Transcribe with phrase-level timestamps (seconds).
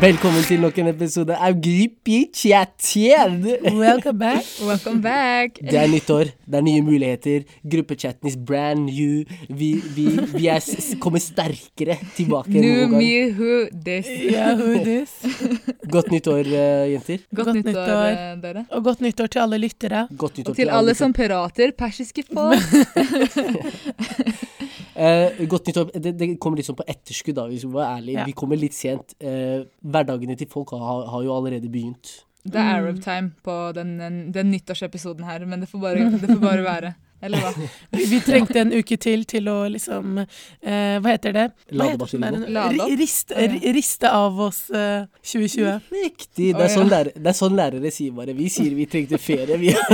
[0.00, 3.34] Velkommen til nok en episode av Gruppechat-tjen.
[3.76, 4.46] Welcome back.
[4.64, 5.58] Welcome back.
[5.60, 7.42] Det er nyttår, det er nye muligheter.
[7.74, 9.24] Gruppechatten is brand new.
[9.50, 12.96] Vi, vi, vi er s kommer sterkere tilbake enn noen gang.
[12.96, 14.08] me who this.
[14.08, 15.12] Yeah, who this?
[15.92, 17.20] Godt nyttår, eh, jenter.
[17.28, 18.08] Godt, Godt nyttår, nyttår.
[18.14, 18.64] eh, dere.
[18.70, 20.06] Og godt nyttår til alle lyttere.
[20.16, 22.60] Godt nyttår Og til alle som prater persiske folk.
[25.00, 25.92] Eh, godt nyttår.
[25.96, 28.18] Det, det kommer litt sånn på etterskudd, da, hvis vi var ærlige.
[28.20, 28.26] Ja.
[28.28, 29.14] Vi kommer litt sent.
[29.18, 32.18] Eh, hverdagene til folk har, har jo allerede begynt.
[32.44, 36.28] Det er Arab time på den, den, den nyttårsepisoden her, men det får bare, det
[36.28, 36.92] får bare være.
[37.20, 37.50] Eller hva?
[37.92, 41.46] Vi, vi trengte en uke til til å liksom eh, Hva heter det?
[41.76, 45.92] Lade Riste, av oss eh, 2020.
[45.98, 46.48] Riktig.
[46.56, 48.32] Det er, sånn lærer, det er sånn lærere sier bare.
[48.36, 49.60] Vi sier vi trengte ferie.
[49.60, 49.92] Vi rett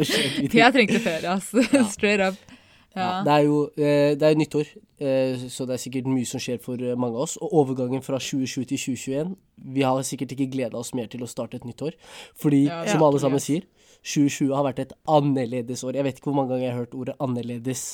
[0.00, 0.40] og slett.
[0.40, 1.68] Vi trengte Jeg trengte ferie, altså.
[1.92, 2.55] Straight up.
[2.96, 4.70] Ja, det er jo eh, det er nyttår,
[5.04, 7.36] eh, så det er sikkert mye som skjer for eh, mange av oss.
[7.42, 9.34] Og overgangen fra 2020 til 2021
[9.76, 11.96] Vi har sikkert ikke gleda oss mer til å starte et nytt år.
[12.40, 13.66] Fordi, Ja, som alle sammen sier,
[14.06, 15.98] 2020 har vært et annerledes år.
[15.98, 17.84] Jeg vet ikke hvor mange ganger jeg har hørt ordet annerledes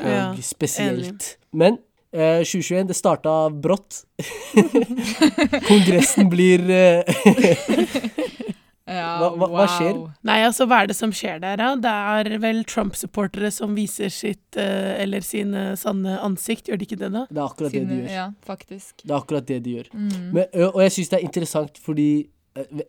[0.00, 1.36] og Ja, spesielt.
[1.52, 1.78] Men
[2.12, 4.04] eh, 2021, det starta brått.
[5.68, 7.04] Kongressen blir eh,
[9.22, 10.00] Hva- hva- hva skjer?
[10.28, 11.70] Nei, altså, hva er det som skjer der, da?
[11.86, 11.94] Det
[12.34, 17.12] er vel Trump-supportere som viser sitt eh, Eller sine sanne ansikt, gjør de ikke det,
[17.14, 17.24] da?
[17.30, 18.10] Det er akkurat det de gjør.
[18.16, 18.94] ja, faktisk.
[19.06, 19.90] Det er akkurat det de gjør.
[19.94, 20.30] Mm.
[20.36, 22.08] Men, og jeg syns det er interessant fordi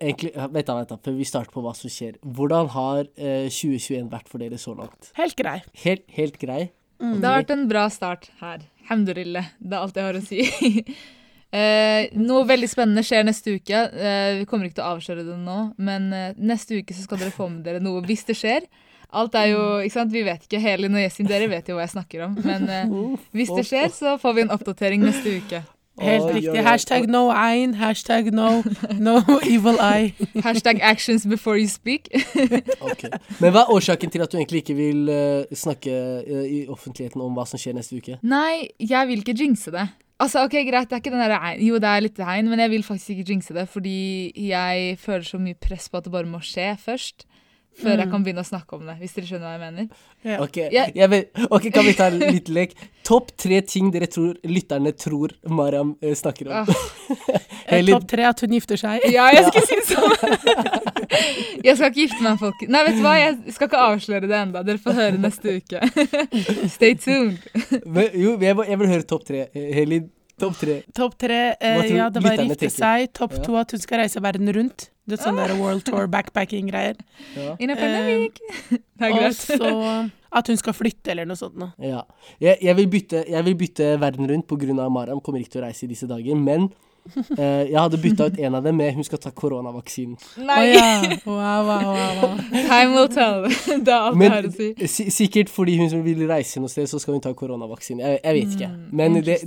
[0.04, 2.18] egentlig, Vent da, vent da, før vi starter på hva som skjer.
[2.20, 5.12] Hvordan har ø, 2021 vært for dere så langt?
[5.16, 5.62] Helt grei.
[5.86, 6.62] Helt, helt grei?
[7.00, 7.20] Mm.
[7.22, 8.66] Det har vært en bra start her.
[8.90, 9.46] Hamdurille.
[9.64, 10.84] Det er alt jeg har å si.
[11.54, 13.84] Eh, noe veldig spennende skjer neste uke.
[13.94, 17.22] Eh, vi kommer ikke til å avsløre det nå, men eh, neste uke så skal
[17.22, 18.66] dere få med dere noe hvis det skjer.
[19.14, 20.58] Alt er jo, ikke sant, Vi vet ikke.
[20.58, 22.34] Helin og Jessin, dere vet jo hva jeg snakker om.
[22.42, 22.98] Men eh,
[23.38, 25.62] hvis det skjer, så får vi en oppdatering neste uke.
[26.02, 26.58] Helt riktig.
[26.66, 28.64] Hashtag no ein, hashtag no,
[28.98, 30.16] no evil eye.
[30.48, 32.10] Hashtag actions before you speak.
[32.82, 33.14] okay.
[33.38, 35.06] Men hva er årsaken til at du egentlig ikke vil
[35.54, 35.94] snakke
[36.50, 38.18] i offentligheten om hva som skjer neste uke?
[38.26, 39.92] Nei, jeg vil ikke jinxe det.
[40.24, 41.62] Altså, ok, Greit, det er ikke den der regn.
[41.66, 43.66] Jo, det er litt regn, men jeg vil faktisk ikke jinxe det.
[43.72, 47.26] Fordi jeg føler så mye press på at det bare må skje først.
[47.82, 48.12] Før jeg Mm.
[48.12, 48.96] kan begynne å snakke om det.
[49.00, 49.88] Hvis dere skjønner hva jeg mener.
[50.24, 50.38] Ja.
[50.44, 52.76] Ok, Jeg- jeg vet, ok, Kan vi ta en liten lek?
[53.04, 56.54] Topp tre ting dere tror lytterne tror Mariam uh, snakker om.
[56.54, 57.40] Ah.
[57.66, 59.00] Eh, Topp tre at hun gifter seg.
[59.10, 60.84] Ja, jeg skulle si det sånn!
[61.64, 62.62] jeg skal ikke gifte meg, folk.
[62.68, 63.14] Nei, vet du hva?
[63.18, 64.64] Jeg skal ikke avsløre det enda.
[64.68, 65.80] Dere får høre neste uke.
[66.76, 67.40] Stay tuned.
[67.88, 69.46] men, jo, jeg, vil- jeg vil høre topp tre.
[69.56, 70.78] Helin, topp tre.
[70.94, 73.08] Topp tre, eh, ja, det var gifte seg.
[73.16, 73.44] Topp Ja.
[73.48, 74.90] to at hun skal reise verden rundt.
[75.04, 77.00] Det er sånn der World Tour backpacking-greier.
[77.36, 77.56] Ja.
[77.60, 78.40] In a Eh, pandemic.
[79.00, 79.72] Det er Og så
[80.40, 81.74] at hun skal flytte eller noe sånt noe.
[81.84, 82.06] Ja.
[82.40, 84.88] Jeg, jeg, vil bytte, jeg vil bytte verden rundt pga.
[84.90, 86.40] Maram Kommer ikke til å reise i disse dager.
[86.40, 86.70] Men
[87.38, 90.18] eh, jeg hadde bytta ut en av dem med hun skal ta koronavaksinen.
[90.44, 90.60] Nei!
[90.60, 91.18] Oh, ja.
[91.26, 92.38] Wow, wow, wow, wow.
[92.52, 93.48] Time will tell.
[93.86, 94.70] Det er alt jeg har å si.
[94.88, 98.04] si, sikkert fordi hun vil reise noe sted, så skal hun ta koronavaksinen.
[98.06, 98.72] Jeg, jeg vet ikke.
[98.74, 99.42] Mm, Men det.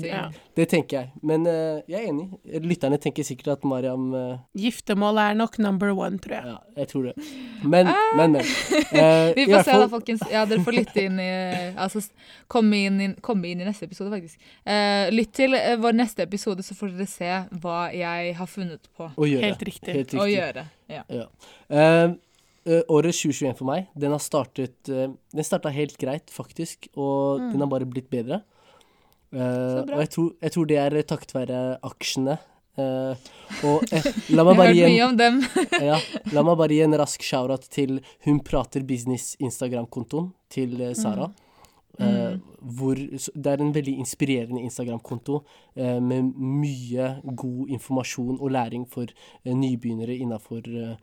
[0.56, 1.08] Det tenker jeg.
[1.26, 2.30] Men uh, jeg er enig.
[2.64, 6.54] Lytterne tenker sikkert at Mariam uh, Giftermål er nok number one, tror jeg.
[6.54, 7.14] Ja, jeg tror det.
[7.62, 8.42] Men, men, men.
[8.96, 10.22] Eh, Vi får se da, folkens.
[10.30, 11.26] Ja, dere får lytte inn i
[11.84, 12.00] Altså
[12.48, 14.38] komme inn, inn, komme inn i neste episode, faktisk.
[14.64, 17.30] Eh, lytt til vår neste episode, så får dere se
[17.62, 19.44] hva jeg har funnet på Å gjøre.
[19.44, 19.94] Helt riktig.
[19.94, 20.66] Helt å gjøre.
[20.90, 21.02] Ja.
[21.12, 21.26] ja.
[21.70, 22.16] Uh,
[22.66, 27.40] uh, året 2021 for meg, den har startet uh, Den starta helt greit, faktisk, og
[27.40, 27.50] Mm.
[27.52, 28.42] den har bare blitt bedre.
[29.34, 32.36] Eh, og jeg tror, jeg tror det er takket være aksjene.
[32.76, 33.26] Eh,
[33.66, 35.40] og la Jeg meg har bare gi en, om dem.
[35.90, 35.98] ja,
[36.32, 41.30] la meg bare gi en rask shout-out til Hun prater business Instagram-kontoen til Sara.
[41.30, 41.42] Eh,
[41.98, 42.40] Mm.
[42.76, 45.38] hvor, det er en veldig inspirerende Instagram-konto
[45.76, 49.06] eh, med mye god informasjon og læring for
[49.44, 50.96] eh, nybegynnere innafor eh,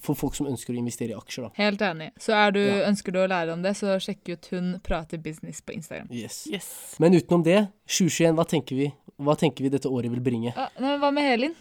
[0.00, 1.50] For folk som ønsker å investere i aksjer, da.
[1.58, 2.06] Helt enig.
[2.18, 2.86] Så er du, Ja.
[2.88, 6.08] ønsker du å lære om det, så sjekk ut Hun prater business på Instagram.
[6.10, 6.46] Yes.
[6.50, 6.96] Yes.
[6.98, 8.92] Men utenom det, 2021, hva tenker vi?
[9.22, 10.50] Hva tenker vi dette året vil bringe?
[10.56, 11.52] Ah, nei, men hva med Helin?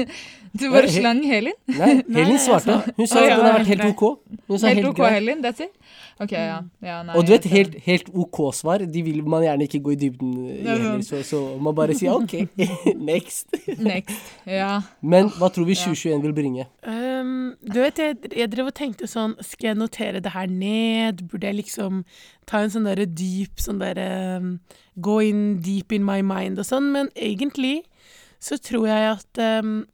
[0.58, 1.58] du bare nei, slang Helin?
[1.70, 2.80] Nei, Helin svarte.
[2.96, 4.38] Hun sa at ja, den har vært helt helt OK.
[4.48, 5.16] Hun sa Helt OK, greit.
[5.18, 5.42] Helin?
[5.44, 5.72] That's it?
[6.22, 6.58] OK, ja.
[6.84, 9.98] ja nei, Og du vet, helt, helt OK-svar, de vil man gjerne ikke gå i
[9.98, 12.36] dybden i heller, så, så man bare sier OK,
[13.10, 13.54] next.
[13.78, 14.34] Next.
[14.46, 14.78] Ja.
[15.02, 16.68] Men hva tror vi 2021 vil bringe?
[16.86, 21.24] Um, du vet, jeg, jeg drev og tenkte sånn Skal jeg notere det her ned?
[21.30, 22.02] Burde jeg liksom
[22.48, 24.08] ta en sånn derre dyp sånn derre
[24.38, 24.56] um,
[24.96, 26.92] Gå inn deep in my mind og sånn?
[26.94, 27.82] Men egentlig
[28.38, 29.86] så tror jeg at um,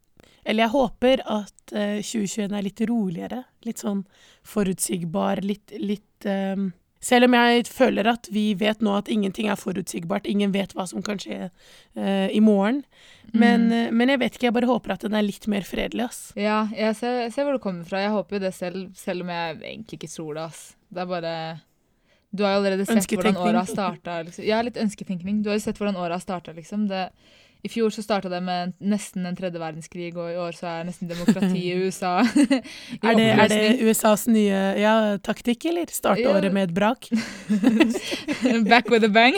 [0.45, 3.45] Eller jeg håper at uh, 2021 er litt roligere.
[3.65, 4.05] Litt sånn
[4.45, 5.41] forutsigbar.
[5.45, 6.71] Litt, litt um,
[7.01, 10.85] Selv om jeg føler at vi vet nå at ingenting er forutsigbart, ingen vet hva
[10.91, 12.83] som kan skje uh, i morgen.
[13.33, 13.73] Men, Mm.
[13.73, 16.19] eh, men jeg vet ikke, jeg bare håper at den er litt mer fredelig, ass.
[16.37, 18.01] Ja, jeg ser, jeg ser hvor du kommer fra.
[18.03, 20.43] Jeg håper jo det selv, selv om jeg egentlig ikke tror det.
[20.51, 20.63] ass.
[20.91, 21.35] Det er bare
[22.31, 24.21] Du har jo allerede sett hvordan året har starta.
[24.27, 24.45] Liksom.
[24.47, 25.43] Ja, litt ønsketenkning.
[25.43, 26.87] Du har jo sett hvordan året har starta, liksom.
[26.91, 27.09] Det,
[27.63, 30.87] I fjor så starta det med nesten en tredje verdenskrig, og i år så er
[30.89, 32.61] nesten demokrati i USA i
[33.05, 33.61] Er det, er det.
[33.85, 35.91] USAs nye ja, taktikk, eller?
[35.93, 36.33] Starte Ja.
[36.37, 37.09] året med et brak?
[38.71, 39.37] Back with a bang.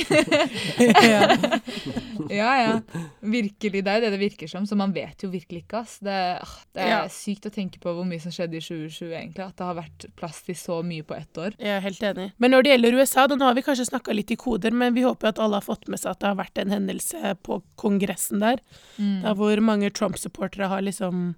[2.30, 2.52] ja.
[2.62, 2.80] ja.
[3.20, 3.82] Virkelig.
[3.84, 5.98] Det er jo det det virker som, så man vet jo virkelig ikke, ass.
[6.02, 7.00] Det, ah, det er Ja.
[7.12, 9.46] sykt å tenke på hvor mye som skjedde i 2020, egentlig.
[9.48, 11.56] At det har vært plass til så mye på ett år.
[11.58, 12.28] Jeg er helt enig.
[12.38, 14.94] Men når det gjelder USA, da nå har vi kanskje snakka litt i koder, men
[14.94, 17.34] vi håper jo at alle har fått med seg at det har vært en hendelse
[17.42, 18.60] på kongressen der,
[18.98, 19.22] Mm.
[19.22, 21.34] der hvor mange Trump-supportere har liksom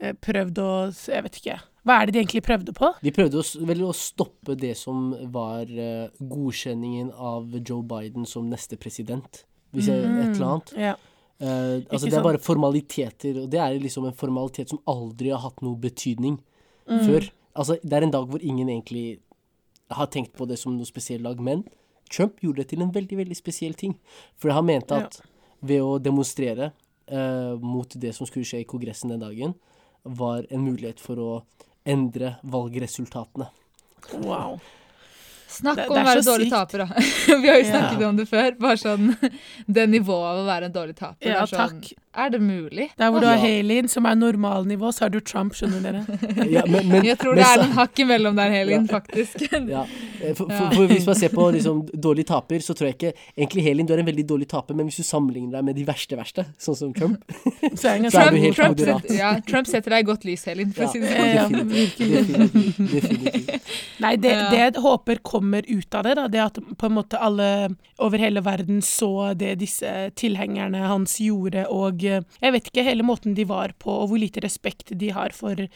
[0.00, 0.70] eh, prøvd å
[1.08, 1.60] Jeg vet ikke.
[1.84, 2.92] Hva er det de egentlig prøvde på?
[3.02, 8.48] De prøvde å, vel å stoppe det som var uh, godkjenningen av Joe Biden som
[8.50, 9.44] neste president.
[9.72, 10.72] Hvis jeg, et eller annet.
[10.76, 10.94] Ja.
[11.42, 15.40] Uh, altså det er bare formaliteter, og det er liksom en formalitet som aldri har
[15.40, 16.38] hatt noe betydning
[16.86, 16.98] Mm.
[17.06, 17.30] før.
[17.54, 19.20] Altså, det er en dag hvor ingen egentlig
[19.90, 21.62] har tenkt på det som noe spesiell dag, men
[22.10, 23.94] Trump gjorde det til en veldig, veldig spesiell ting.
[24.36, 25.06] For han mente Ja.
[25.62, 26.72] Ved å demonstrere
[27.06, 29.56] eh, mot det som skulle skje i Kongressen den dagen,
[30.02, 31.32] var en mulighet for å
[31.86, 33.48] endre valgresultatene.
[34.22, 34.58] Wow.
[35.52, 36.56] Snakk Det- om å være en dårlig sykt.
[36.56, 36.86] taper, da.
[37.42, 37.72] Vi har jo Ja.
[37.72, 38.58] snakket om det før.
[38.58, 39.16] Bare sånn
[39.68, 41.28] Det nivået av å være en dårlig taper.
[41.28, 41.92] Ja, er sånn, takk.
[42.14, 42.90] Er det mulig?
[42.98, 43.40] Der hvor du har Ja.
[43.40, 46.02] Haley, som er normalnivå, så har du Trump, skjønner dere.
[46.52, 48.98] Ja, men, men, Jeg tror men det er en hakk imellom der, Helin, Ja.
[49.00, 49.40] faktisk.
[49.68, 49.86] Ja,
[50.22, 53.12] eh, for, for, for hvis man ser på liksom, dårlig taper, så tror jeg ikke
[53.38, 55.84] Egentlig, Helin, du er en veldig dårlig taper, men hvis du sammenligner deg med de
[55.88, 57.24] verste verste, sånn som Trump
[57.80, 59.08] Så er Så er du helt Trump, moderat.
[59.10, 61.34] ja, Trump setter deg i godt lys, Helin, for å si det sånn.
[61.34, 62.28] Ja, Definitivt.
[62.28, 62.92] Definitivt.
[62.92, 63.60] definitivt.
[64.00, 64.50] Nei, det, Ja.
[64.50, 67.48] det jeg håper kommer ut av det, da, det at på en måte alle
[68.02, 73.06] over hele verden så det disse tilhengerne hans gjorde, og eh, jeg vet ikke hele
[73.06, 75.66] måten de var på, og hvor lite respekt de har for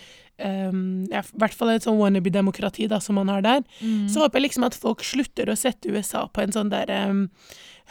[0.42, 3.64] ehm, ja, I hvert fall et sånn wannabe-demokrati da, som man har der.
[3.80, 4.06] Mm.
[4.12, 7.26] Så håper jeg liksom at folk slutter å sette USA på en sånn der um,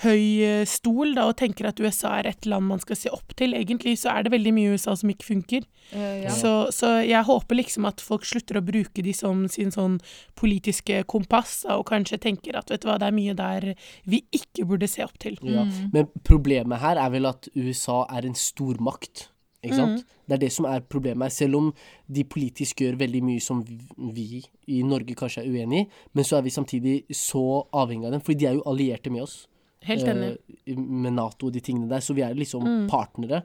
[0.03, 3.35] høy eh, stol da, og tenker at USA er et land man skal se opp
[3.39, 3.55] til.
[3.55, 5.67] Egentlig så er det veldig mye i USA som ikke funker.
[5.93, 6.33] Uh, ja.
[6.33, 9.99] Så, så jeg håper liksom at folk slutter å bruke de som sin sånn
[10.39, 13.69] politiske kompass, da, og kanskje tenker at vet du hva, det er mye der
[14.09, 15.39] vi ikke burde se opp til.
[15.45, 15.63] Ja.
[15.63, 15.93] Mm.
[15.95, 19.29] Men problemet her er vel at USA er en stormakt.
[19.65, 20.05] Ikke sant?
[20.25, 21.33] Det er det som er problemet her.
[21.33, 21.67] Selv om
[22.07, 26.37] de politisk gjør veldig mye som vi i Norge kanskje er uenig i, men så
[26.39, 29.47] er vi samtidig så avhengig av dem, fordi de er jo allierte med oss.
[29.85, 30.31] Helt enig.
[30.65, 33.43] eh, med Nato og de tingene der, så vi er liksom partnere.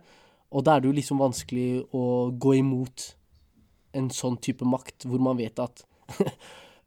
[0.52, 3.14] Og da er det jo liksom vanskelig å gå imot
[3.94, 5.84] en sånn type makt, hvor man vet at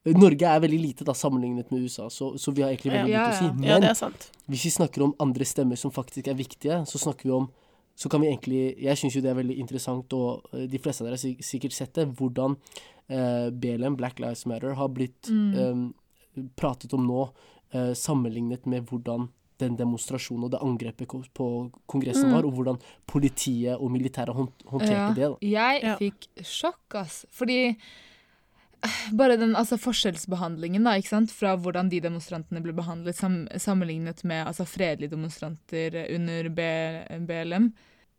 [0.04, 3.22] Norge er veldig lite da sammenlignet med USA, så, så vi har egentlig veldig Ja,
[3.30, 3.46] lite å si.
[3.46, 3.54] ja.
[3.60, 4.26] Men Ja, det er sant.
[4.52, 7.48] hvis vi snakker om andre stemmer som faktisk er viktige, så snakker vi om
[7.96, 11.02] så kan vi egentlig Jeg syns jo det er veldig interessant, og eh, de fleste
[11.02, 12.58] av dere har sik- sikkert sett det, hvordan
[13.10, 15.94] eh, BLM, Black Lives Matter, har blitt Mm.
[16.38, 17.30] eh, pratet om nå,
[17.74, 19.30] eh, sammenlignet med hvordan
[19.60, 22.34] den demonstrasjonen og det angrepet på Kongressen Mm.
[22.34, 24.34] var, og hvordan politiet og militæret
[24.66, 25.14] håndterte Ja.
[25.14, 25.30] det.
[25.30, 25.38] da.
[25.42, 25.96] Jeg Ja.
[25.98, 27.26] fikk sjokk, ass.
[27.30, 27.78] Fordi
[29.20, 31.32] bare den altså, forskjellsbehandlingen, da, ikke sant?
[31.32, 36.70] fra hvordan de demonstrantene ble behandlet sam sammenlignet med altså, fredelige demonstranter under B
[37.30, 37.72] BLM.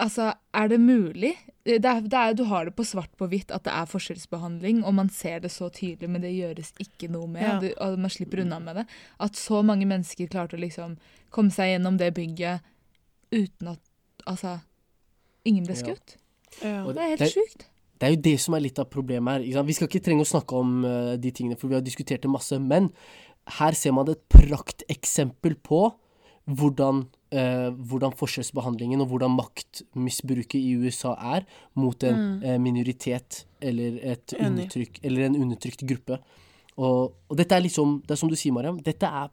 [0.03, 1.35] Altså, er det mulig?
[1.65, 4.83] Det er, det er, du har det på svart på hvitt at det er forskjellsbehandling,
[4.83, 7.47] og man ser det så tydelig, men det gjøres ikke noe med.
[7.47, 7.59] Ja.
[7.63, 8.87] Du, og man slipper unna med det.
[9.23, 10.97] At så mange mennesker klarte å liksom
[11.35, 12.65] komme seg gjennom det bygget
[13.35, 13.91] uten at
[14.25, 14.55] Altså,
[15.45, 16.15] ingen ble skutt.
[16.63, 16.79] Ja.
[16.81, 16.93] Ja.
[16.97, 17.67] Det er helt sjukt.
[17.99, 19.45] Det er jo det som er litt av problemet her.
[19.47, 19.67] Ikke?
[19.69, 22.33] Vi skal ikke trenge å snakke om eh, de tingene, for vi har diskutert det
[22.33, 22.59] masse.
[22.61, 22.91] Men
[23.61, 25.87] her ser man et prakteksempel på
[26.45, 31.47] hvordan, eh, hvordan forskjellsbehandlingen og hvordan maktmisbruket i USA er
[31.81, 36.21] mot en eh, minoritet eller, eller en undertrykt gruppe.
[36.75, 38.81] Og, og dette er liksom Det er som du sier, Mariam.
[38.83, 39.31] Dette er,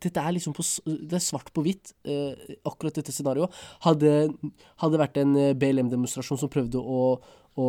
[0.00, 3.52] dette er liksom på, Det er svart på hvitt, eh, akkurat dette scenarioet.
[3.84, 4.14] Hadde,
[4.80, 7.18] hadde det vært en eh, BLM-demonstrasjon som prøvde å,
[7.58, 7.66] å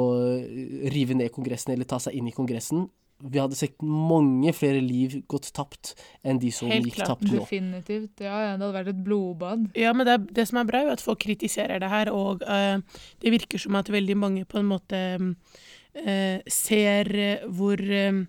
[0.94, 2.88] rive ned Kongressen eller ta seg inn i Kongressen,
[3.20, 5.90] vi hadde sett mange flere liv gått tapt
[6.24, 7.10] enn de som Helt gikk klart.
[7.10, 7.28] tapt nå.
[7.28, 8.22] Helt klart, Definitivt.
[8.24, 9.66] Ja, ja, det hadde vært et blodbad.
[9.76, 12.80] Ja, men det, det som er bra, er at folk kritiserer det her, og uh,
[13.20, 18.22] det virker som at veldig mange på en måte uh, ser eh, hvor, uh,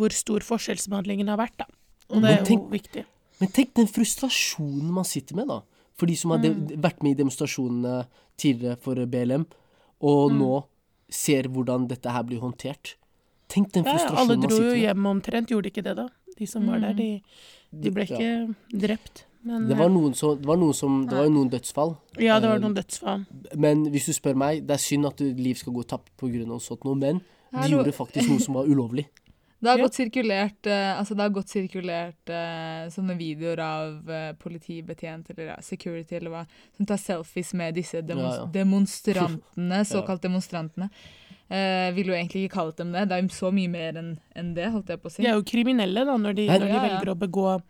[0.00, 1.68] hvor stor forskjellsbehandlingen har vært, da.
[2.08, 3.04] Og det er jo tenk- viktig.
[3.42, 5.60] Men tenk den frustrasjonen man sitter med, da.
[5.98, 6.80] For de som har Mm.
[6.80, 8.06] vært med i demonstrasjonene
[8.38, 9.44] tidligere for BLM,
[10.00, 10.38] og Mm.
[10.40, 10.64] nå
[11.10, 12.96] ser hvordan dette her blir håndtert.
[13.48, 16.08] Tenk den Ja, sitter frustrasjonen alle dro jo hjem omtrent, gjorde ikke det da?
[16.38, 17.22] De som var der, de,
[17.72, 18.16] de ble Ja.
[18.18, 19.24] ikke drept.
[19.42, 21.96] Men Det var noen som Det var, noen som, det var noen dødsfall.
[22.18, 23.24] ja, det var eh, noen dødsfall.
[23.56, 26.58] Men hvis du spør meg, det er synd at liv skal gå tapt pga.
[26.60, 27.20] sånt noe, men
[27.52, 29.06] de gjorde faktisk noe som var ulovlig.
[29.60, 29.84] Det har Ja.
[29.84, 35.56] gått sirkulert, eh, altså det har gått sirkulert eh, sånne videoer av eh, politibetjent eller
[35.60, 36.42] security eller hva,
[36.76, 38.50] som tar selfies med disse demos Ja, ja.
[38.52, 40.90] demonstrantene, såkalt demonstrantene.
[41.50, 43.06] Eh, vil jo egentlig ikke kalle dem det.
[43.08, 45.22] Det er jo så mye mer enn en det, holdt jeg på å si.
[45.22, 47.62] De er jo kriminelle da, når de, når de velger å begå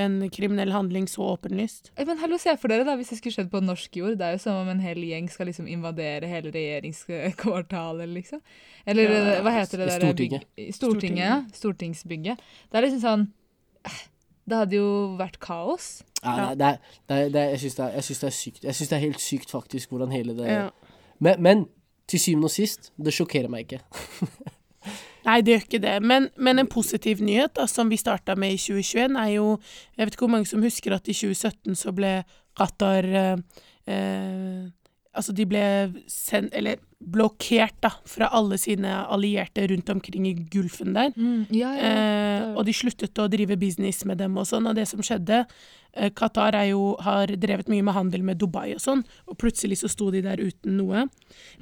[0.00, 1.90] en kriminell handling så åpenlyst.
[1.96, 4.16] Eh, Men hallo, se for dere da, hvis det skulle skjedd på norsk jord.
[4.20, 8.40] Det er jo som om en hel gjeng skal liksom invadere hele regjeringskvartalet, liksom.
[8.86, 10.00] Eller Ja, eh, hva heter det der?
[10.00, 10.46] Stortinget.
[10.74, 11.42] Stortinget, ja.
[11.52, 12.38] Stortingsbygget.
[12.70, 13.26] Det er liksom sånn
[13.84, 13.98] eh,
[14.50, 16.02] Det hadde jo vært kaos.
[16.24, 16.78] Ja, det er,
[17.08, 18.64] det er, det er, jeg syns det, det er sykt.
[18.64, 20.70] Jeg syns det er helt sykt, faktisk, hvordan hele det Ja.
[21.18, 21.66] men, men
[22.10, 23.80] til syvende og sist, det sjokkerer meg ikke.
[25.26, 25.96] Nei, det gjør ikke det.
[26.02, 29.46] Men, men en positiv nyhet da, som vi starta med i 2021, er jo
[29.96, 32.20] Jeg vet ikke hvor mange som husker at i 2017 så ble
[32.58, 34.68] Qatar eh, eh,
[35.10, 35.64] Altså, de ble
[36.10, 41.14] sendt Eller blokkert, da, fra alle sine allierte rundt omkring i Gulfen der.
[41.48, 41.86] Ja, ja.
[41.88, 45.38] Eh, og de sluttet å drive business med dem og sånn, og det som skjedde
[45.40, 49.88] eh, Qatar jo, har drevet mye med handel med Dubai og sånn, og plutselig så
[49.88, 51.06] sto de der uten noe.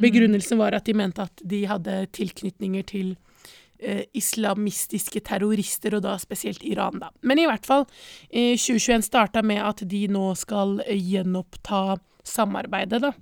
[0.03, 3.15] Begrunnelsen var at de mente at de hadde tilknytninger til
[3.81, 7.11] eh, islamistiske terrorister, og da spesielt Iran, da.
[7.23, 7.87] Men i hvert fall,
[8.31, 13.13] eh, 2021 starta med at de nå skal eh, gjenoppta samarbeidet, da.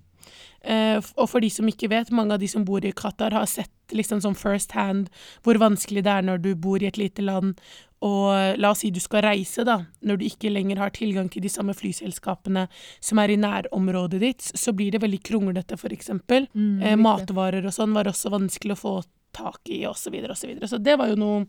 [0.67, 3.47] Eh, og for de som ikke vet, mange av de som bor i Qatar har
[3.47, 5.13] sett liksom sånn first hand
[5.47, 7.55] hvor vanskelig det er når du bor i et lite land,
[8.05, 11.31] og eh, la oss si du skal reise, da, når du ikke lenger har tilgang
[11.33, 12.67] til de samme flyselskapene
[13.01, 16.51] som er i nærområdet ditt, så blir det veldig kronglete, for eksempel.
[16.53, 18.95] Mm, Eh, matvarer og sånn var også vanskelig å få
[19.37, 20.71] tak i, og så videre og så videre.
[20.71, 21.45] Så det var jo noe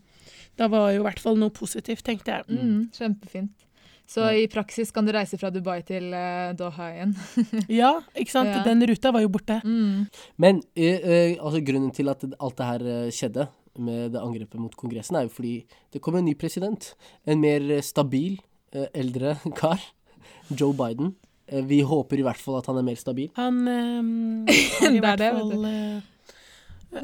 [0.58, 2.44] Det var jo i hvert fall noe positivt, tenkte jeg.
[2.50, 3.66] Mm, kjempefint.
[4.08, 7.12] Så i praksis kan du reise fra Dubai til uh, Doha igjen.
[7.80, 8.50] Ja, ikke sant.
[8.50, 8.64] Ja.
[8.66, 9.60] Den ruta var jo borte.
[9.62, 10.08] Mm.
[10.40, 13.46] Men eh, altså, grunnen til at alt det her skjedde,
[13.78, 15.60] med det angrepet mot Kongressen, er jo fordi
[15.94, 16.88] det kom en ny president.
[17.28, 18.40] En mer stabil,
[18.90, 19.78] eldre kar.
[20.50, 21.14] Joe Biden.
[21.48, 23.30] Vi håper i hvert fall at han er mer stabil.
[23.38, 24.50] Han eh,
[24.88, 25.68] er i er hvert fall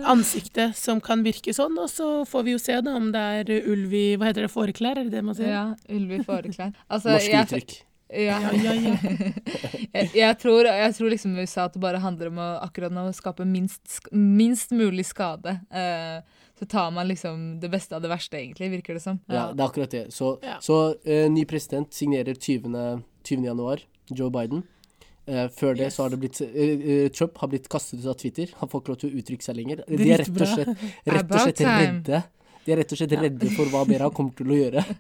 [0.09, 3.51] ansiktet som kan virke sånn, og så får vi jo se da om det er
[3.71, 5.51] ulv i Hva heter det, fåreklær, er det det man sier?
[5.53, 6.73] Ja, ulv i fåreklær.
[6.89, 7.75] Altså, Norske jeg- uttrykk.
[8.15, 8.37] Ja.
[8.39, 8.95] Ja, ja, ja.
[9.97, 12.93] jeg, jeg, tror, jeg tror liksom i USA at det bare handler om å akkurat
[12.95, 15.57] nå å skape minst, minst mulig skade.
[15.73, 16.21] Eh,
[16.61, 19.19] så tar man liksom det beste av det verste, egentlig, virker det som.
[19.27, 20.05] Ja, det er akkurat det.
[20.15, 20.61] Så, Ja.
[20.63, 23.03] så eh, ny president signerer 20.
[23.25, 23.45] 20.
[23.49, 24.63] januar, Joe Biden.
[25.27, 25.95] Eh, før det Yes.
[25.97, 28.51] så har det blitt eh, Trump har blitt kastet ut av Twitter.
[28.61, 29.85] Han får ikke lov til å uttrykke seg lenger.
[29.89, 32.23] De er rett og slett, rett og slett redde.
[32.65, 34.85] De er rett og slett redde for hva mer han kommer til å gjøre.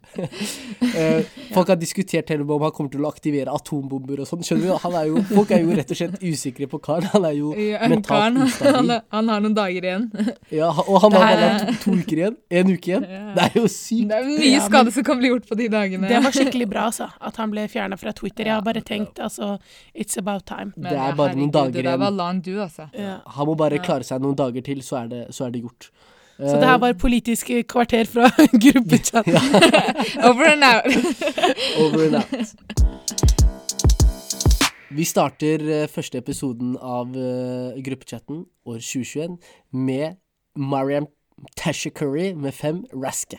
[0.94, 4.28] Eh, folk har diskutert til og med om han kommer til å aktivere atombomber og
[4.28, 4.44] sånn.
[4.46, 4.74] Skjønner du?
[4.84, 7.08] Han er jo, folk er jo rett og slett usikre på karen.
[7.10, 8.76] Han er jo Ja, mentalt ustabil.
[8.76, 10.04] han, han har noen dager igjen.
[10.54, 12.36] Ja, og han har bare to, to uker igjen.
[12.60, 13.08] En uke igjen.
[13.10, 13.24] Ja.
[13.34, 14.06] Det er jo sykt.
[14.12, 16.12] Det er mye skade som kan bli gjort på de dagene.
[16.14, 17.10] Det var skikkelig bra, altså.
[17.18, 18.52] At han ble fjerna fra Twitter.
[18.52, 19.56] Jeg har bare tenkt altså
[19.96, 20.70] It's about time.
[20.76, 21.90] Men det er bare bare noen dager igjen.
[21.90, 22.86] Det var lang du, altså.
[22.94, 23.16] Ja.
[23.36, 25.90] Han må bare klare seg noen dager til, så er det, så er det gjort.
[26.38, 28.26] Så det her var politisk kvarter fra
[28.64, 29.28] gruppechat.
[30.28, 30.90] Over and out.
[31.82, 32.54] Over and out.
[34.94, 39.38] Vi starter eh, første episoden av eh, gruppechatten år 2021
[39.72, 40.18] med
[40.56, 41.06] Mariam
[41.56, 43.38] Tashikuri med fem raske.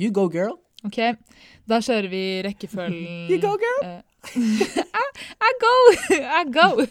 [0.00, 0.56] You go, girl.
[0.84, 0.98] OK,
[1.68, 4.02] da kjører vi rekkefølgen You go, girl.
[5.00, 5.04] I,
[5.48, 5.74] I go!
[6.40, 6.68] I go!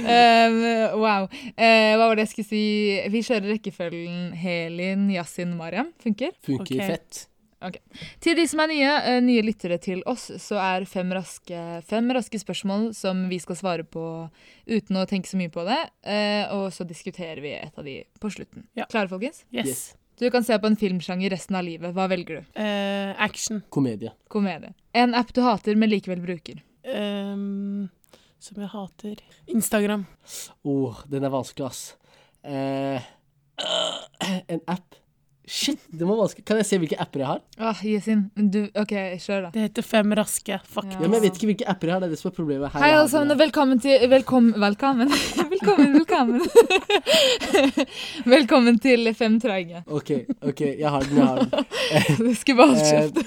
[0.00, 1.24] um, wow.
[1.56, 2.62] Uh, hva var det jeg skulle si?
[3.12, 5.92] Vi kjører rekkefølgen Helin, Yasin, Mariam.
[6.02, 6.32] Funker?
[6.46, 6.86] Funker Ok.
[6.92, 7.26] fett.
[8.24, 12.08] Til de som er nye, eh, nye lyttere til oss, så er fem raske, fem
[12.16, 14.04] raske spørsmål som vi skal svare på
[14.64, 15.76] uten å tenke så mye på det.
[16.08, 18.64] eh, og så diskuterer vi et av de på slutten.
[18.74, 18.86] Ja.
[18.88, 19.44] Klare, folkens?
[19.52, 19.66] Yes.
[19.66, 19.82] Yes.
[20.20, 21.94] Du kan se på en filmsjanger resten av livet.
[21.96, 22.60] Hva velger du?
[22.60, 23.62] Eh, action.
[23.72, 24.12] Komedie.
[24.28, 24.74] Komedie.
[24.92, 26.58] En app du hater, men likevel bruker.
[26.84, 27.88] Um,
[28.36, 29.22] som jeg hater.
[29.48, 30.04] Instagram.
[30.68, 31.80] Åh, den er vanskelig, ass.
[32.44, 33.00] Eh,
[33.64, 33.96] uh,
[34.52, 34.99] en app.
[35.50, 36.44] Shit, det må vanskelig.
[36.46, 37.40] Kan jeg se hvilke apper jeg har?
[37.58, 38.20] Åh, Yasin,
[38.54, 39.48] du, OK, kjør, da.
[39.56, 41.00] Det heter Fem raske, faktisk.
[41.02, 42.00] Ja, men jeg vet ikke hvilke apper jeg har.
[42.04, 42.70] Det er det som er problemet.
[42.70, 45.10] Her Hei, alle sammen, og velkommen til Velkommen, velkommen.
[45.50, 46.38] velkommen, velkommen.
[48.30, 49.82] velkommen til Fem treige.
[49.90, 50.10] OK,
[50.52, 51.18] ok, jeg har den.
[51.18, 51.50] Jeg har den.
[52.30, 53.18] Det skulle bare holdt Eh, kjeft.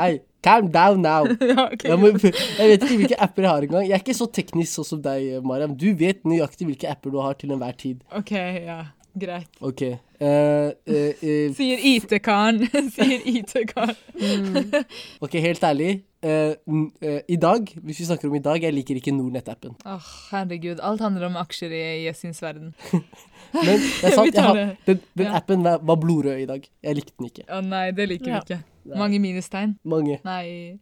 [0.00, 0.12] Hei,
[0.44, 1.22] calm down now.
[1.30, 1.88] ja, okay.
[1.92, 3.86] Jeg, må, jeg vet ikke hvilke apper jeg har engang.
[3.86, 5.78] Jeg er ikke så teknisk sånn som deg, Mariam.
[5.78, 8.02] Du vet nøyaktig hvilke apper du har til enhver tid.
[8.18, 8.34] OK,
[8.66, 8.80] ja.
[9.14, 9.46] Greit.
[9.60, 9.82] OK.
[10.18, 12.64] Uh, uh, uh, Sier IT-karen.
[12.96, 13.94] Sier IT-karen.
[14.18, 14.84] Mm.
[15.22, 15.92] ok, helt ærlig.
[16.24, 19.74] I dag, hvis vi snakker om i dag, jeg liker ikke Nordnett-appen.
[19.84, 20.80] Åh, herregud.
[20.80, 22.70] Alt handler om aksjer i Jessins verden.
[23.52, 25.34] Men det er sant, jeg har, den, den Ja.
[25.42, 26.64] appen var, var blodrød i dag.
[26.82, 27.44] Jeg likte den ikke.
[27.52, 28.40] Å nei, det liker Ja.
[28.40, 28.96] vi ikke.
[29.04, 29.76] Mange minustegn.
[29.84, 30.16] Mange.
[30.24, 30.78] Nei.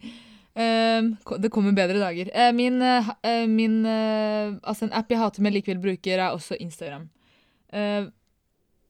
[0.54, 2.30] Ehm, det kommer bedre dager.
[2.36, 3.08] Uh, min uh,
[3.48, 7.08] min uh, Altså, en app jeg hater, men likevel bruker, er også Instagram.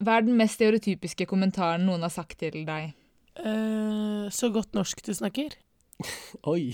[0.03, 2.93] Hva er den mest stereotypiske kommentaren noen har sagt til deg?
[3.39, 5.55] Uh, så godt norsk du snakker.
[6.53, 6.73] Oi.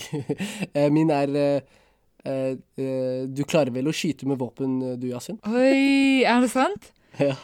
[0.73, 1.76] Eh, Min er uh,
[2.25, 5.40] uh, eh, Du klarer vel å skyte med våpen, du, Yasin?
[5.49, 6.92] Oi, er det sant?
[7.18, 7.35] Ja.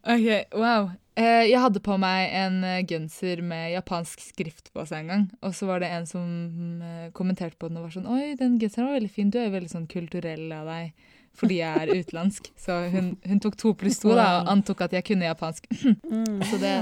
[0.00, 0.88] Ok, wow.
[1.20, 5.24] Eh, jeg hadde på meg en genser med japansk skrift på seg en gang.
[5.44, 8.56] Og så var det en som eh, kommenterte på den og var sånn Oi, den
[8.62, 9.30] genseren var veldig fin.
[9.30, 11.10] Du er jo veldig sånn kulturell av deg.
[11.38, 12.50] Fordi jeg er utenlandsk.
[12.58, 15.70] Så hun, hun tok to pluss to da, og antok at jeg kunne japansk.
[16.04, 16.42] Mm.
[16.50, 16.74] Så det,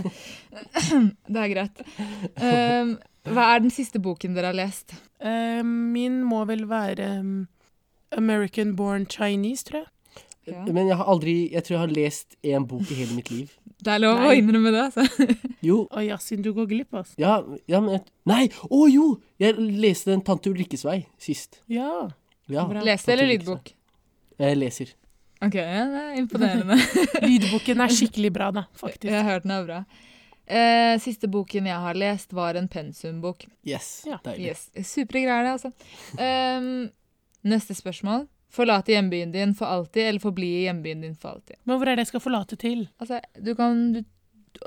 [1.33, 1.85] det er greit.
[2.41, 2.97] Um,
[3.29, 4.97] hva er den siste boken dere har lest?
[5.23, 7.47] Uh, min må vel være um,
[8.17, 9.93] American Born Chinese, tror jeg.
[10.49, 10.65] Ja.
[10.65, 13.51] Men jeg har aldri Jeg tror jeg har lest én bok i hele mitt liv.
[13.85, 15.35] Det er lov å innrømme det, altså.
[15.69, 17.15] Jo, Å, Yasin, du går glipp, altså.
[17.21, 17.37] ja,
[17.71, 18.49] ja men Nei!
[18.49, 19.19] Å jo!
[19.39, 21.61] Jeg leste den Tante Ulrikkes vei sist.
[21.71, 22.09] Ja.
[22.49, 23.75] Ja, Leste eller lydbok?
[24.39, 24.95] Jeg leser.
[25.39, 26.77] Ok, ja, det er imponerende.
[27.29, 29.11] Lydboken er skikkelig bra, da, faktisk.
[29.11, 29.83] Jeg har hørt den er bra.
[30.49, 33.45] Eh, siste boken jeg har lest, var en pensumbok.
[33.69, 33.91] Yes.
[34.09, 34.19] Ja.
[34.25, 34.55] Deilig.
[34.55, 34.89] Yes.
[34.89, 35.73] Supre greier, det, altså.
[36.19, 36.89] Um,
[37.47, 38.27] neste spørsmål.
[38.51, 41.59] Forlate hjembyen din for alltid, eller forbli i hjembyen din for alltid?
[41.69, 42.87] Men hvor er det jeg skal forlate til?
[42.99, 44.01] Altså, du kan du,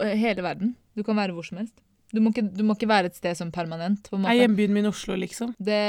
[0.06, 0.76] Hele verden.
[0.96, 1.82] Du kan være hvor som helst.
[2.12, 4.74] Du må, ikke, du må ikke være et sted som permanent, på en Er hjembyen
[4.76, 5.56] min Oslo, liksom?
[5.58, 5.82] Det,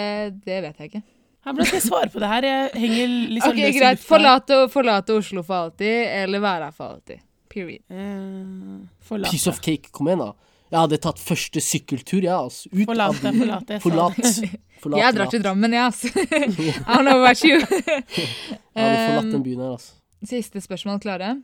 [0.46, 1.02] det vet jeg ikke.
[1.44, 2.44] Ja, blir ikke svar på det her?
[2.46, 3.98] Jeg henger litt sånn Ok, løs i greit.
[3.98, 4.08] lufta.
[4.12, 7.22] Forlate, forlate Oslo for alltid, eller være her for alltid.
[7.52, 7.82] Period.
[7.90, 9.30] Eh, forlate.
[9.34, 10.32] Piece of cake, kom igjen, da.
[10.72, 12.70] Jeg hadde tatt første sykkeltur, jeg, altså.
[12.72, 13.40] Ut Forlate, av byen.
[13.42, 13.72] forlate.
[13.74, 14.16] jeg sa Forlat.
[14.16, 14.60] det.
[14.82, 16.08] Forlat, jeg drar til Drammen, jeg, altså.
[16.88, 17.58] I don't know about you.
[18.72, 19.92] Jeg hadde forlatt den byen her, altså.
[20.24, 21.34] Siste spørsmål klare.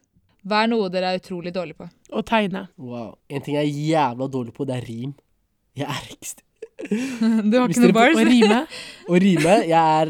[0.48, 1.88] Hva er noe dere er utrolig dårlige på?
[2.14, 2.68] Å tegne.
[2.80, 3.16] Wow.
[3.28, 5.12] En ting jeg er jævla dårlig på, det er rim.
[5.76, 6.40] Jeg er ekst...
[6.78, 8.16] Du har ikke noe bars?
[8.16, 8.60] Å rime.
[9.10, 10.06] Å rime, jeg er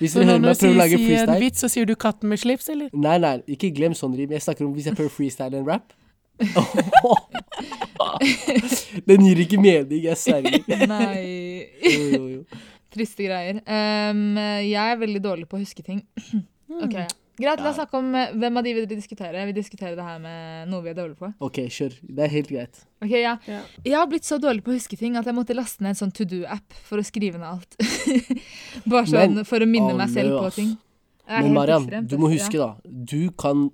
[0.00, 2.26] Hvis dere hører meg prøve å lage sier en freestyle vits, så sier du 'katten
[2.28, 2.88] med slips', eller?
[2.92, 4.30] Nei, nei, ikke glem sånn rim.
[4.34, 5.86] Jeg snakker om hvis jeg prøver freestyle en rap.
[9.08, 10.60] Den gir ikke mening, jeg sverger.
[10.90, 11.22] Nei.
[11.80, 12.40] Jo, jo, jo.
[12.96, 13.56] Triste greier.
[13.64, 16.00] Um, jeg er veldig dårlig på å huske ting.
[16.66, 16.96] Ok,
[17.36, 19.34] Greit, la oss snakke om eh, hvem av de vil dere diskutere.
[19.42, 21.28] Jeg vil diskutere det her med noe vi er dårlige på.
[21.44, 21.96] OK, kjør.
[22.02, 22.80] Det er helt greit.
[23.04, 23.34] Ok, ja.
[23.46, 23.60] Ja.
[23.84, 26.00] Jeg har blitt så dårlig på å huske ting at jeg måtte laste ned en
[26.00, 27.76] sånn to do-app for å skrive ned alt.
[28.90, 30.56] Bare sånn Men, for å minne alle, meg selv på ass.
[30.60, 30.72] ting.
[31.26, 32.38] Er Men helt ekstremt, du må ass.
[32.38, 32.70] huske, da.
[33.12, 33.66] Du kan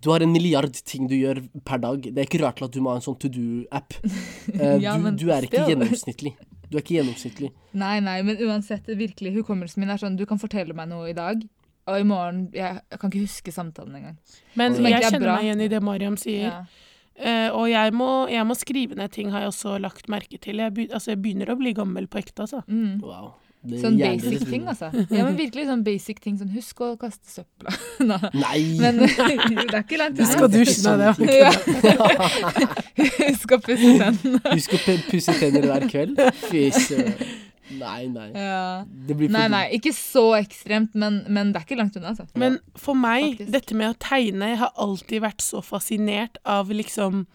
[0.00, 2.00] Du har en milliard ting du gjør per dag.
[2.06, 3.96] Det er ikke rart at du må ha en sånn to do-app.
[4.58, 5.74] Eh, Ja, du, du er ikke still.
[5.74, 6.30] gjennomsnittlig.
[6.70, 7.48] Du er ikke gjennomsnittlig.
[7.80, 11.14] Nei, nei, men uansett, virkelig, hukommelsen min er sånn Du kan fortelle meg noe i
[11.16, 11.42] dag,
[11.88, 14.20] og i morgen Jeg, jeg kan ikke huske samtalen engang.
[14.60, 15.38] Men jeg, jeg er kjenner bra.
[15.38, 16.46] meg igjen i det Mariam sier.
[16.52, 16.60] Ja.
[17.18, 20.62] Uh, og jeg må, jeg må skrive ned ting, har jeg også lagt merke til.
[20.62, 22.62] Jeg, be, altså, jeg begynner å bli gammel på ekte, altså.
[22.70, 23.00] Mm.
[23.02, 23.32] Wow.
[23.66, 24.86] Sånn basic ting, altså.
[25.10, 26.36] Ja, men virkelig sånn basic ting.
[26.38, 27.74] Sånn husk å kaste søpla.
[28.44, 28.60] Nei.
[28.78, 31.50] Men det er ikke langt Husk å dusje, nei, det Ja.
[33.32, 34.40] Husk å pusse tennene.
[34.54, 36.22] Husk å pusse tenner hver kveld.
[36.46, 37.12] Fy søren.
[37.76, 38.28] Nei, nei.
[38.32, 38.84] Ja.
[38.88, 42.26] Det blir Nei, nei, ikke så ekstremt, men, men det er ikke langt unna, altså.
[42.38, 43.52] Men for meg, Faktisk.
[43.54, 47.26] dette med å tegne Jeg har alltid vært så fascinert av liksom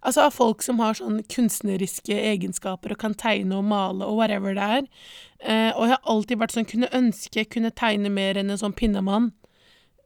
[0.00, 4.56] Altså av folk som har sånn kunstneriske egenskaper og kan tegne og male og whatever
[4.56, 4.88] det er.
[5.42, 8.60] Eh, og jeg har alltid vært sånn Kunne ønske jeg kunne tegne mer enn en
[8.60, 9.32] sånn pinnemann.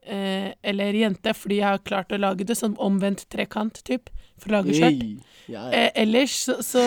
[0.07, 4.09] Eh, eller jente, fordi jeg har klart å lage det som omvendt trekant, typ.
[4.37, 4.99] For å lage skjørt.
[5.49, 5.69] Ja, ja.
[5.73, 6.81] Eh, ellers så, så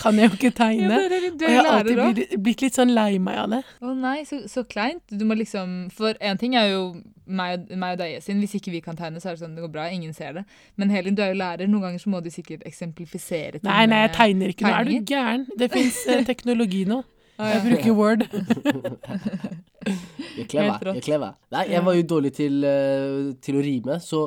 [0.00, 0.98] kan jeg jo ikke tegne.
[1.38, 3.60] du Og jeg har alltid blitt, blitt litt sånn lei meg av det.
[3.80, 5.04] Å nei, så, så kleint.
[5.08, 6.82] Du må liksom For én ting er jo
[7.26, 8.40] meg, og- meg og deg sin.
[8.42, 9.86] Hvis ikke vi kan tegne, så er det sånn det går bra.
[9.94, 10.44] Ingen ser det.
[10.76, 11.70] Men Helin, du er jo lærer.
[11.70, 13.68] Noen ganger så må du sikkert eksemplifisere ting.
[13.70, 14.66] Nei, nei, jeg tegner ikke.
[14.66, 15.46] Nå er du gæren.
[15.62, 17.04] Det fins eh, teknologi nå.
[17.38, 18.22] Jeg bruker Word.
[20.36, 20.78] Jeg er clever.
[20.84, 21.32] Jeg er clever.
[21.50, 24.20] Nei, jeg var jo dårlig til, eh, til å rime, så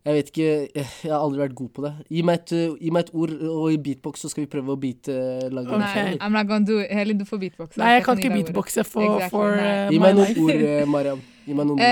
[0.00, 0.48] jeg vet ikke
[0.80, 1.92] eh, Jeg har aldri vært god på det.
[2.10, 4.74] Gi meg et, eh, gi meg et ord, og i beatbox så skal vi prøve
[4.74, 5.06] å beat
[5.52, 5.78] lage.
[5.78, 6.90] Nei, I'm not gonna do it.
[6.90, 7.78] Helin, du får beatboxe.
[7.78, 10.40] Nei, jeg kan ikke beatboxe for, Exactly, for eh, Gi meg noen life.
[10.48, 11.22] ord, Mariam.
[11.46, 11.86] Gi meg noen ord.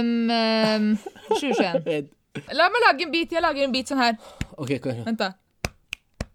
[0.00, 0.98] Um, um,
[1.38, 2.10] 2021.
[2.32, 3.32] Eh, La meg lage en beat.
[3.36, 4.14] Jeg lager en beat sånn her.
[4.56, 5.04] OK, kom igjen.
[5.04, 5.34] Vent, da.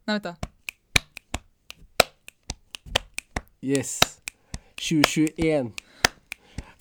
[0.05, 0.35] Nei, vent, da.
[3.63, 3.99] Yes.
[4.77, 5.71] 2021.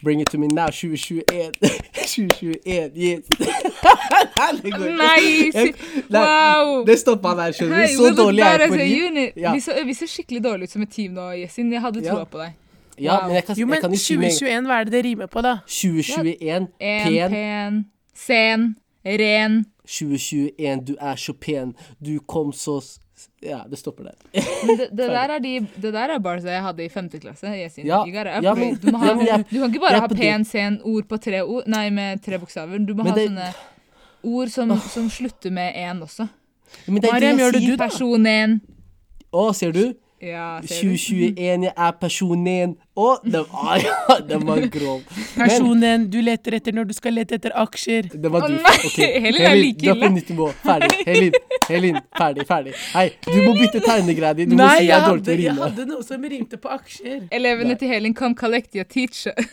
[0.05, 1.53] Bring it to me now, 2021.
[1.95, 3.25] 2021, yes.
[4.99, 5.51] Nei!
[5.53, 5.75] Si-
[6.11, 6.85] Wow!
[6.87, 7.95] Det stoppa der, skjønner du.
[7.97, 9.41] Så dårlig er jeg på.
[9.41, 9.53] Ja.
[9.55, 11.73] Vi, så, vi ser skikkelig dårlig ut som et team nå, Yesin.
[11.73, 12.25] Jeg hadde Ja.
[12.25, 12.53] på deg.
[13.01, 13.27] Ja, Wow.
[13.27, 15.27] men jeg kan, Jo, jeg men kan si med 2021, hva er det det rimer
[15.27, 15.57] på, da?
[15.67, 17.29] 2021, ja.
[17.29, 17.31] pen.
[17.33, 17.85] pen,
[18.15, 19.65] sen, ren.
[19.87, 21.75] 2021, du er så pen.
[22.05, 22.99] Du kom så s-
[23.47, 24.17] Ja, det stopper der.
[24.67, 27.47] Men det, det, der er de, det der er bars jeg hadde i femte klasse.
[27.55, 27.87] Yesin.
[27.87, 28.01] Ja,
[28.43, 31.07] ja, men- du, må ha, ja, jeg- du kan ikke bare ha pen, sen, ord
[31.09, 32.79] på tre ord, nei, med tre bokstaver.
[32.87, 33.53] Du må Men ha det- sånne
[34.27, 36.27] ord som, som slutter med én også.
[36.89, 37.85] Men det er Mariam, det gjør det du, da?
[37.87, 38.59] Person én.
[39.33, 39.85] Å, ser du?
[40.17, 42.71] Ja, ser 2021, jeg er personen.
[42.97, 45.03] Å, den, ah, ja, den var grov.
[45.37, 48.09] Personen du leter etter når du skal lete etter aksjer.
[48.15, 48.63] den var dyp.
[48.65, 50.49] nei, Ok, Helin er like du er på nytt nivå.
[50.65, 50.91] Ferdig.
[51.07, 52.74] Helin, Helin, ferdig, ferdig.
[52.94, 54.46] Hei, du må bytte tegnegreia di.
[54.46, 56.61] Du må Nei, si jeg er dårlig til hadde, Nei, jeg hadde noe som rimte
[56.62, 57.24] på aksjer.
[57.35, 59.35] Elevene til Helin come collect your teacher.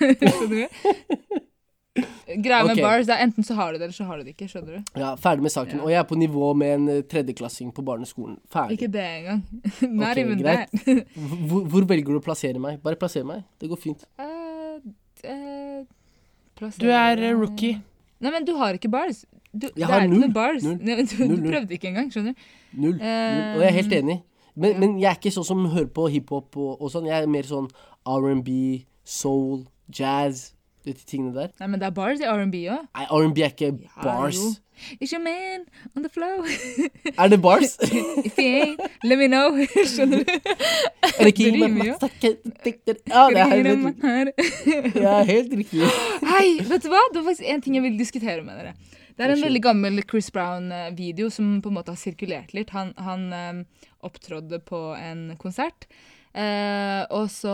[1.93, 2.81] Greia med okay.
[2.81, 4.47] bars er enten så har du det, eller så har du det ikke.
[4.49, 4.93] Skjønner du?
[4.97, 5.81] Ja, ferdig med saken.
[5.83, 8.39] Og jeg er på nivå med en eh, tredjeklassing på barneskolen.
[8.53, 8.79] Ferdig.
[8.79, 9.43] Ikke det engang.
[9.99, 10.73] Not okay, even greit.
[11.49, 12.79] Hvor, hvor velger du å plassere meg?
[12.85, 13.43] Bare plasser meg.
[13.61, 14.07] Det går fint.
[14.17, 14.81] Uh,
[15.27, 15.85] uh,
[16.57, 17.77] plassere- Du er rookie.
[18.23, 19.25] Nei, men du har ikke bars.
[19.53, 20.31] Du, Jeg har null.
[20.33, 20.63] bars.
[20.63, 20.77] Null.
[20.81, 22.47] Nei, du, Null, du prøvde ikke engang, skjønner du?
[22.73, 22.95] Null.
[22.97, 23.03] null.
[23.57, 24.17] Og jeg er helt enig.
[24.55, 27.05] Men, men jeg er ikke sånn som hører på hiphop og, og sånn.
[27.09, 27.69] Jeg er mer sånn
[28.05, 28.49] R&B,
[29.05, 29.63] soul,
[29.93, 30.51] jazz.
[30.83, 31.51] De tingene der.
[31.61, 32.81] Nei, men det er bars i R&B òg.
[32.97, 34.35] Nei, R&B er ikke Ja, bars.
[34.35, 34.49] jo.
[34.99, 35.63] It's your man
[35.95, 36.43] on the flow.
[37.21, 37.77] Er det bars?
[38.27, 39.53] If you ain't, let me know.
[39.93, 40.33] Skjønner du?
[40.33, 41.95] er det ikke jo.
[43.07, 43.69] Ja, det er helt,
[45.29, 45.87] helt riktig.
[46.33, 47.03] Hei, vet du hva?
[47.13, 48.75] Det var faktisk en ting jeg vil diskutere med dere.
[49.13, 52.73] Det er en veldig gammel Chris Brown-video som på en måte har sirkulert litt.
[52.73, 55.85] Han, han eh, opptrådde på en konsert,
[56.33, 57.53] eh, og så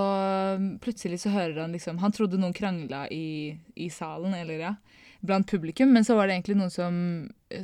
[0.61, 4.73] mm, plutselig så hører han liksom Han trodde noen krangla i, i salen, eller ja,
[5.19, 6.95] blant publikum, men så var det egentlig noen som,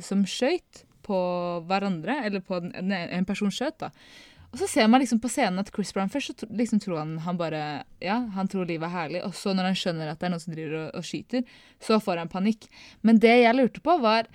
[0.04, 1.18] som skøyt på
[1.70, 3.92] hverandre, eller på den, en, en person skjøt, da.
[4.56, 7.10] Og så ser man liksom på scenen at Chris Brown først så liksom tror han
[7.26, 10.30] han bare Ja, han tror livet er herlig, og så når han skjønner at det
[10.30, 11.42] er noen som driver og, og skyter,
[11.84, 12.64] så får han panikk.
[13.04, 14.30] Men det jeg lurte på, var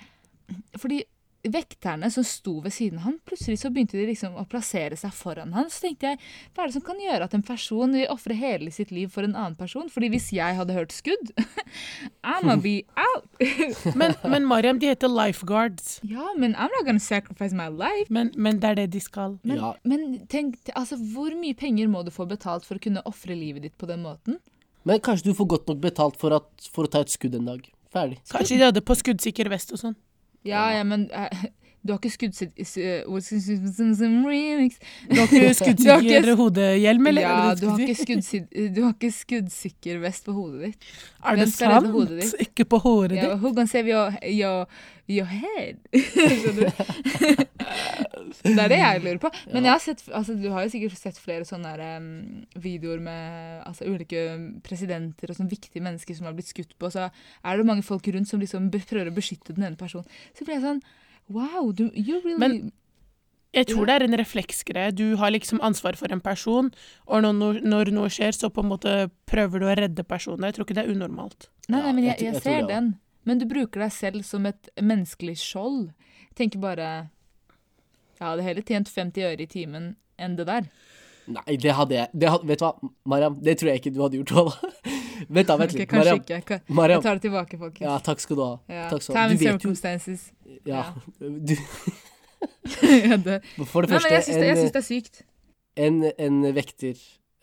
[0.77, 0.99] Fordi
[1.43, 5.13] vekterne som sto ved siden av han, plutselig så begynte de liksom å plassere seg
[5.15, 5.69] foran han.
[5.73, 6.19] Så tenkte jeg,
[6.53, 9.25] hva er det som kan gjøre at en person vil ofre hele sitt liv for
[9.25, 9.89] en annen person?
[9.89, 11.31] Fordi hvis jeg hadde hørt skudd,
[12.33, 13.25] I'ma be out.
[13.97, 15.99] Men, men Mariam, de heter lifeguards.
[16.03, 18.07] ja, men I'm not gonna sacrifice my life.
[18.13, 19.39] Men, men det er det de skal.
[19.43, 19.73] Men, Ja.
[19.83, 23.63] men tenk, altså, hvor mye penger må du få betalt for å kunne ofre livet
[23.65, 24.37] ditt på den måten?
[24.83, 27.49] Men kanskje du får godt nok betalt for, at, for å ta et skudd en
[27.51, 27.65] dag.
[27.93, 28.19] Ferdig.
[28.31, 29.97] Kanskje de hadde på skuddsikker vest og sånn.
[30.43, 31.29] Ja, ja, men eh,
[31.81, 33.07] du har ikke skuddsikker
[36.37, 37.23] hodehjelm, eller?
[37.25, 37.81] Ja, du har,
[38.93, 40.77] ikke skuddsikker vest på hodet ditt.
[41.25, 41.89] Er det sant?
[42.45, 43.41] Ikke på håret Ja, ditt?
[43.41, 44.69] gonna save your, your,
[45.09, 45.81] your head?
[48.45, 49.29] Det er det jeg lurer på.
[49.49, 52.99] Men jeg har sett, altså, du har jo sikkert sett flere sånne der, um, videoer
[53.01, 56.85] med altså, ulike presidenter og sånne viktige mennesker som har blitt skutt på.
[56.93, 60.05] Så er det mange folk rundt som liksom prøver å beskytte den ene personen.
[60.37, 60.83] Så blir jeg sånn
[61.33, 62.71] Wow, du, you really Men-
[63.53, 64.91] Jeg tror det er en refleksgreie.
[64.95, 66.69] Du har liksom ansvar for en person,
[67.05, 68.93] og når, når noe skjer, så på en måte
[69.27, 70.45] prøver du å redde personen.
[70.47, 71.49] Jeg tror ikke det er unormalt.
[71.67, 72.93] Nei, nei, men jeg jeg, jeg, jeg ser den.
[73.27, 75.91] Men du bruker deg selv som et menneskelig skjold.
[76.29, 76.87] Jeg tenker bare
[78.21, 80.71] Jeg hadde heller tjent 50 øre i timen enn det der.
[81.37, 83.37] Nei, det hadde jeg det hadde, Vet du hva, Mariam?
[83.43, 84.31] Det tror jeg ikke du hadde gjort.
[84.37, 84.71] Walla.
[85.37, 85.87] vent da, vent litt.
[85.89, 86.21] kanskje Mariam.
[86.41, 86.59] ikke.
[86.67, 86.99] Mariam.
[87.01, 87.85] Jeg tar det tilbake, folkens.
[87.87, 88.51] Ja, takk skal du ha.
[88.71, 88.85] Ja.
[88.91, 90.27] Takk skal Time Du vet circumstances.
[90.65, 90.83] ja,
[91.19, 91.55] du,
[93.25, 95.21] det- For det Nei, første, men jeg syns det, det er sykt.
[95.77, 96.95] en, en vekter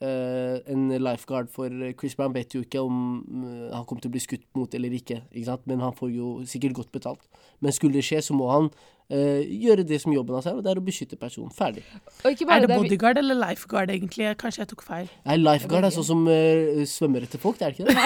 [0.05, 2.99] eh, en lifeguard for Chris Brown vet jo ikke om
[3.45, 5.65] uh, han kommer til å bli skutt mot eller ikke, ikke sant?
[5.67, 7.27] men han får jo sikkert godt betalt.
[7.61, 10.63] Men skulle det skje, så må han uh, gjøre det som jobben hans er, og
[10.67, 11.51] det er å beskytte personen.
[11.55, 11.83] Ferdig.
[12.25, 14.31] Og ikke Er det, det bodyguard vi- eller lifeguard, egentlig?
[14.39, 15.09] Kanskje jeg tok feil.
[15.27, 17.97] Nei, lifeguard er sånn som uh, svømmer etter folk, det er det ikke det?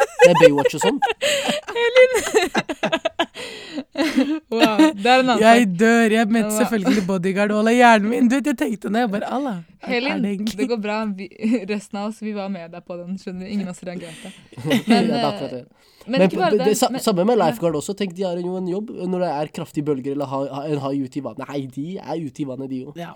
[0.24, 0.98] Det er Baywatch og sånn.
[3.94, 6.10] Wow, det er en annen Jeg dør!
[6.16, 7.52] Jeg mente selvfølgelig bodyguard.
[7.54, 9.02] Holde hjernen min Du vet, jeg tenkte det.
[9.04, 10.96] jeg bare Allah, Helin, det det, går bra.
[11.14, 11.28] Vi,
[11.70, 13.18] resten av oss vi var med deg på den.
[13.20, 13.52] skjønner du?
[13.54, 14.32] Ingen av oss reagerte.
[14.64, 15.62] Ja, Men, det er eh, det.
[16.06, 16.64] Men, Men ikke bare det.
[16.68, 17.94] det, sa- men, samme med lifeguard også.
[17.96, 20.82] Tenk, de har jo en jobb når det er kraftige bølger eller ha, ha, en
[20.84, 21.46] hai ute i vannet.
[21.48, 22.92] Nei, de er ute i vannet, de jo.
[22.98, 23.12] Ja,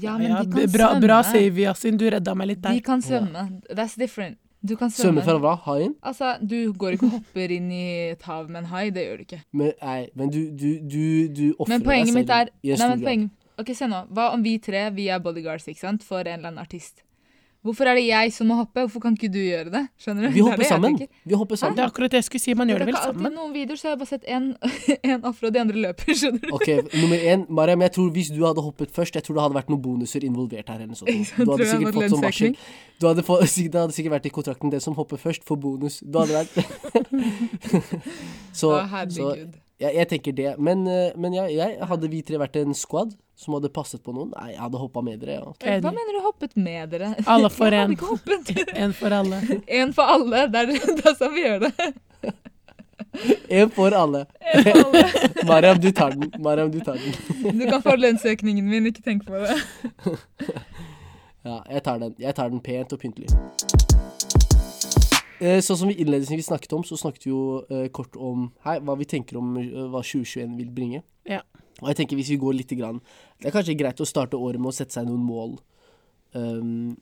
[0.00, 1.00] ja, men de kan bra, svømme.
[1.04, 1.98] bra save, Yasin.
[2.00, 2.74] Du redda meg litt der.
[2.74, 3.44] De kan svømme.
[3.70, 4.38] That's different.
[4.64, 5.20] Du kan svømme.
[5.20, 5.54] Svømme fra hva?
[5.66, 5.94] Haien?
[6.02, 8.86] Altså, du går ikke og hopper inn i et hav med en hai.
[8.94, 9.40] Det gjør du ikke.
[9.52, 12.78] Men, nei, men du, du, du, du ofrer Men deg poenget mitt er i en
[12.80, 13.40] Nei, stor men grad.
[13.60, 14.00] Ok, se nå.
[14.16, 16.02] Hva om vi tre vi er bodyguards ikke sant?
[16.06, 17.04] for en eller annen artist?
[17.64, 18.82] Hvorfor er det jeg som må hoppe?
[18.84, 19.80] Hvorfor kan ikke du gjøre det?
[19.96, 20.34] Skjønner du?
[20.34, 20.98] Vi er hopper det det sammen.
[21.24, 21.76] Vi hopper sammen.
[21.78, 22.54] Det er akkurat det jeg skulle si.
[22.60, 23.24] Man gjør det vel sammen.
[23.30, 24.50] I noen videoer så har jeg bare sett en,
[25.14, 26.18] en afro, og de andre løper.
[26.20, 26.52] Skjønner du?
[26.58, 26.68] Ok,
[27.00, 29.72] nummer én, Mariam, jeg tror hvis du hadde hoppet først, jeg tror det hadde vært
[29.72, 30.84] noen bonuser involvert her.
[30.84, 31.32] eller noe sånt.
[31.40, 32.60] Du hadde sikkert fått sånn varsel.
[33.00, 36.02] Du hadde fått, det hadde sikkert vært i kontrakten den som hopper først, får bonus.
[36.04, 36.52] Du hadde vært
[38.52, 39.56] Så, Å, så herregud.
[39.84, 40.54] Jeg, jeg tenker det.
[40.58, 44.14] Men, eh, men ja, jeg, hadde vi tre vært en squad som hadde passet på
[44.14, 45.40] noen, nei, jeg hadde hoppa med dere.
[45.42, 45.78] Ja.
[45.82, 47.12] Hva mener du hoppet med dere?
[47.34, 47.94] Alle for én.
[48.84, 48.94] en.
[48.94, 49.42] for alle.
[49.66, 50.46] En for alle.
[50.52, 51.90] Det er, det er sånn vi gjør det.
[53.50, 54.24] En for alle.
[54.54, 55.04] En for alle.
[55.46, 56.30] Mariam, du tar den.
[56.42, 57.58] Mariam, du tar den.
[57.58, 59.58] Du kan få lønnsøkningen min, ikke tenk på det.
[61.44, 62.14] Ja, jeg tar den.
[62.18, 63.28] Jeg tar den pent og pyntelig.
[65.44, 68.78] Eh, Sånn som vi innledningsvis snakket om, så snakket vi jo eh, kort om hei,
[68.80, 71.02] hva vi tenker om eh, hva 2021 vil bringe.
[71.28, 71.42] Ja.
[71.82, 73.02] Og jeg tenker hvis vi går litt grann,
[73.40, 75.58] Det er kanskje greit å starte året med å sette seg noen mål.
[76.32, 76.94] Um,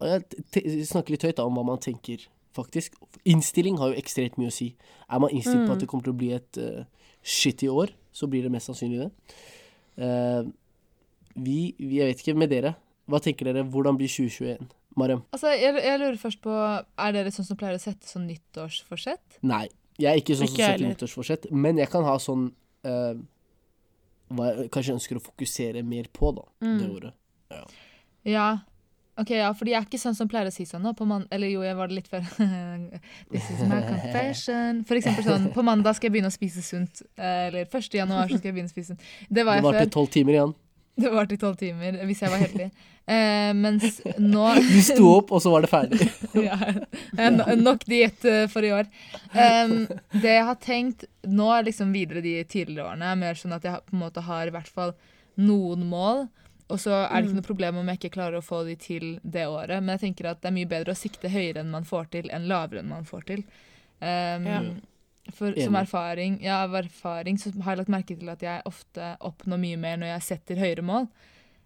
[0.00, 2.24] og jeg snakker litt høyt da om hva man tenker,
[2.56, 2.96] faktisk.
[3.28, 4.72] Innstilling har jo ekstremt mye å si.
[5.06, 6.82] Er man innstilt på at det kommer til å bli et uh,
[7.22, 9.10] shitty år, så blir det mest sannsynlig det.
[10.02, 10.50] Uh,
[11.36, 12.74] vi, vi, jeg vet ikke med dere.
[13.06, 13.62] Hva tenker dere?
[13.68, 14.66] Hvordan blir 2021?
[14.96, 15.22] Mariam?
[15.32, 19.38] Altså, jeg, jeg lurer først på Er dere sånn som pleier å sette sånn nyttårsforsett?
[19.42, 19.66] Nei.
[20.00, 20.92] Jeg er ikke sånn Ikke som setter heller.
[20.94, 22.48] nyttårsforsett, men jeg kan ha sånn
[22.88, 23.14] uh,
[24.32, 26.78] Hva jeg kanskje ønsker å fokusere mer på, da, Mm.
[26.80, 27.14] det ordet.
[28.24, 28.46] Ja.
[29.20, 30.94] Ok, ja, fordi jeg er ikke sånn som pleier å si sånn nå.
[31.30, 32.22] Eller jo, jeg var det litt før.
[33.30, 34.80] This is my confession.
[34.88, 37.02] For eksempel sånn, på mandag skal jeg begynne å spise sunt.
[37.18, 37.90] Eh, Eller 1.
[37.92, 39.04] januar så skal jeg begynne å spise sunt.
[39.28, 40.54] Det var Det jeg varte tolv timer igjen.
[40.96, 42.66] Det varte i tolv timer, hvis jeg var heldig.
[43.08, 44.42] Eh, mens nå
[44.74, 46.08] Du sto opp, og så var det ferdig.
[46.48, 46.58] ja,
[47.16, 48.86] eh, no- Nok diett eh, for i år.
[49.32, 49.86] Um,
[50.20, 53.64] det jeg har tenkt nå er liksom videre de tidligere årene, er mer sånn at
[53.66, 54.92] jeg på en måte har i hvert fall
[55.40, 56.26] noen mål.
[56.72, 59.08] Og så er det ikke noe problem om jeg ikke klarer å få de til
[59.24, 59.80] det året.
[59.82, 62.30] Men jeg tenker at det er mye bedre å sikte høyere enn man får til,
[62.32, 63.42] enn lavere enn man får til.
[64.00, 64.62] Um, Ja.
[65.32, 69.16] For som erfaring, ja, av erfaring så har jeg lagt merke til at jeg ofte
[69.20, 71.08] oppnår mye mer når jeg setter høyere mål.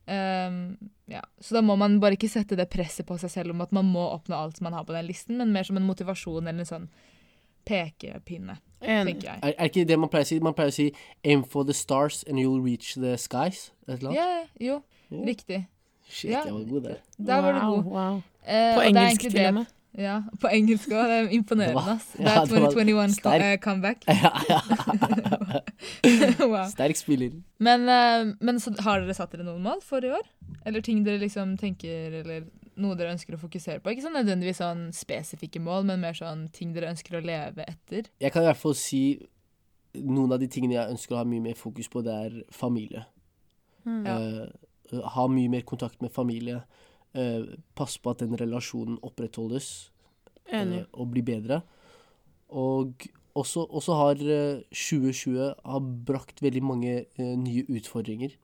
[0.06, 0.76] Um,
[1.10, 1.20] ja.
[1.42, 3.88] Så da må man bare ikke sette det presset på seg selv om at man
[3.90, 6.68] må oppnå alt man har på den listen, men mer som en motivasjon eller en
[6.70, 6.88] sånn
[7.66, 9.16] pekepinne, Enig.
[9.16, 9.40] tenker jeg.
[9.42, 10.38] Er, er ikke det man pleier å si?
[10.44, 10.86] Man pleier å si
[11.24, 13.70] 'aim for the stars and you'll reach the skies'?
[13.88, 14.20] Et eller annet?
[14.60, 15.24] Ja, jo, Ja.
[15.26, 15.66] riktig.
[16.08, 16.44] Shit, Ja.
[16.44, 16.96] jeg var god der.
[17.18, 17.84] Der var du god.
[17.84, 18.16] wow.
[18.46, 19.66] Uh, På engelsk til og med.
[19.96, 21.06] Ja, på engelsk òg.
[21.08, 22.10] Det er imponerende, Det var- ass.
[22.12, 23.42] Det ja, er 2021 co- sterk.
[23.42, 24.04] eh, comeback.
[24.08, 24.60] Ja, ja.
[26.52, 26.66] wow.
[26.68, 27.30] Sterk spiller.
[27.58, 30.26] Men, uh, men så har dere satt dere noen mål for i år?
[30.66, 33.92] Eller ting dere liksom tenker, eller noe dere ønsker å fokusere på?
[33.94, 38.10] Ikke sånn nødvendigvis sånn spesifikke mål, men mer sånn ting dere ønsker å leve etter.
[38.20, 39.02] Jeg kan i hvert fall si
[39.96, 43.06] noen av de tingene jeg ønsker å ha mye mer fokus på, det er familie.
[43.86, 44.02] Mm.
[44.06, 46.60] Eh, ha mye mer kontakt med familie.
[47.16, 47.44] Eh,
[47.78, 49.90] passe på at den relasjonen opprettholdes
[50.52, 51.62] eh, og blir bedre.
[52.48, 58.36] Og også, også har eh, 2020 har brakt veldig mange eh, nye utfordringer.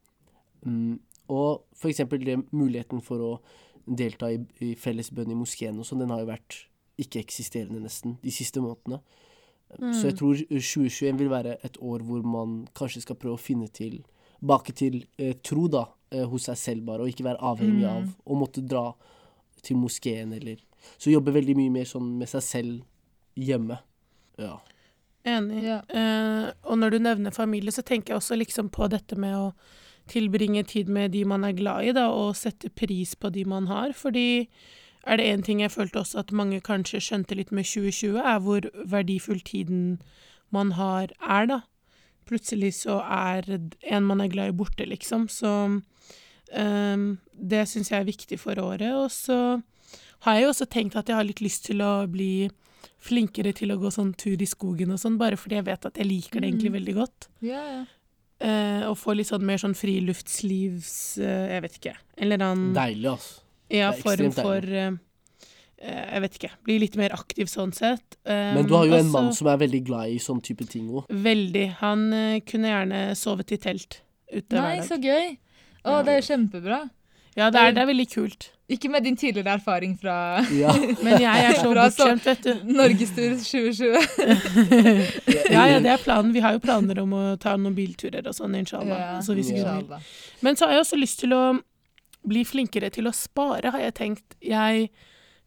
[0.65, 3.33] Mm, og det, muligheten for å
[3.87, 6.63] delta i, i fellesbønn i moskeen og sånn, den har jo vært
[7.03, 9.01] ikke-eksisterende nesten de siste månedene.
[9.73, 13.71] Så jeg tror 2021 vil være et år hvor man kanskje skal prøve å finne
[13.73, 17.91] tilbake til eh, tro da, eh, hos seg selv bare, og ikke være avhengig Mm.
[17.97, 18.95] av å måtte dra
[19.63, 20.57] til moskeen eller
[20.99, 22.83] Så jobbe veldig mye mer sånn med seg selv
[23.39, 23.79] hjemme.
[24.37, 24.57] Ja.
[25.25, 25.63] Enig.
[25.63, 25.77] Ja.
[25.89, 29.53] Eh, og når du nevner familie, så tenker jeg også liksom på dette med å
[30.09, 33.67] tilbringe tid med de man er glad i, da, og sette pris på de man
[33.69, 33.93] har.
[33.93, 34.49] Fordi
[35.07, 38.41] er det én ting jeg følte også at mange kanskje skjønte litt med 2020, er
[38.41, 40.01] hvor verdifull tiden
[40.51, 41.61] man har, er, da.
[42.33, 45.29] Plutselig så er en man er glad i, borte, liksom.
[45.29, 47.07] Så um,
[47.53, 48.89] det syns jeg er viktig for året.
[48.97, 49.39] Og så
[50.25, 52.49] har jeg jo også tenkt at jeg har litt lyst til å bli
[53.03, 55.99] flinkere til å gå sånn tur i skogen og sånn, bare fordi jeg vet at
[55.99, 56.77] jeg liker det egentlig Mm.
[56.79, 57.29] veldig godt.
[57.43, 57.83] Ja, ja.
[58.43, 61.19] Uh, og få litt sånn mer sånn friluftslivs...
[61.23, 61.95] uh, jeg vet ikke.
[62.19, 63.43] Eller annen Deilig, altså.
[63.71, 64.97] ja, det er form for eh, eh,
[65.83, 66.51] Jeg vet ikke.
[66.65, 68.17] Bli litt mer aktiv sånn sett.
[68.25, 70.89] Eh, Men du har jo en mann som er veldig glad i sånn type ting
[70.95, 71.09] òg.
[71.11, 71.67] Veldig.
[71.81, 74.01] Han eh, kunne gjerne sovet i telt
[74.33, 75.33] ute Nei, hver så gøy!
[75.83, 76.03] Å, Ja.
[76.07, 76.81] det er jo kjempebra.
[77.35, 78.51] Ja, det er, det er veldig kult.
[78.73, 80.15] Ikke med din tidligere erfaring fra
[80.55, 80.71] Ja.
[81.05, 82.53] Men jeg er så bortskjemt, vet du.
[82.77, 84.63] Norgestur 2020.
[85.53, 86.33] Ja, ja, det er planen.
[86.33, 88.99] Vi har jo planer om å ta noen bilturer og sånn, inshallah.
[88.99, 89.35] Ja, Ja.
[89.43, 90.01] inshallah.
[90.41, 91.43] Men så har jeg også lyst til å
[92.29, 94.37] bli flinkere til å spare, har jeg tenkt.
[94.41, 94.91] Jeg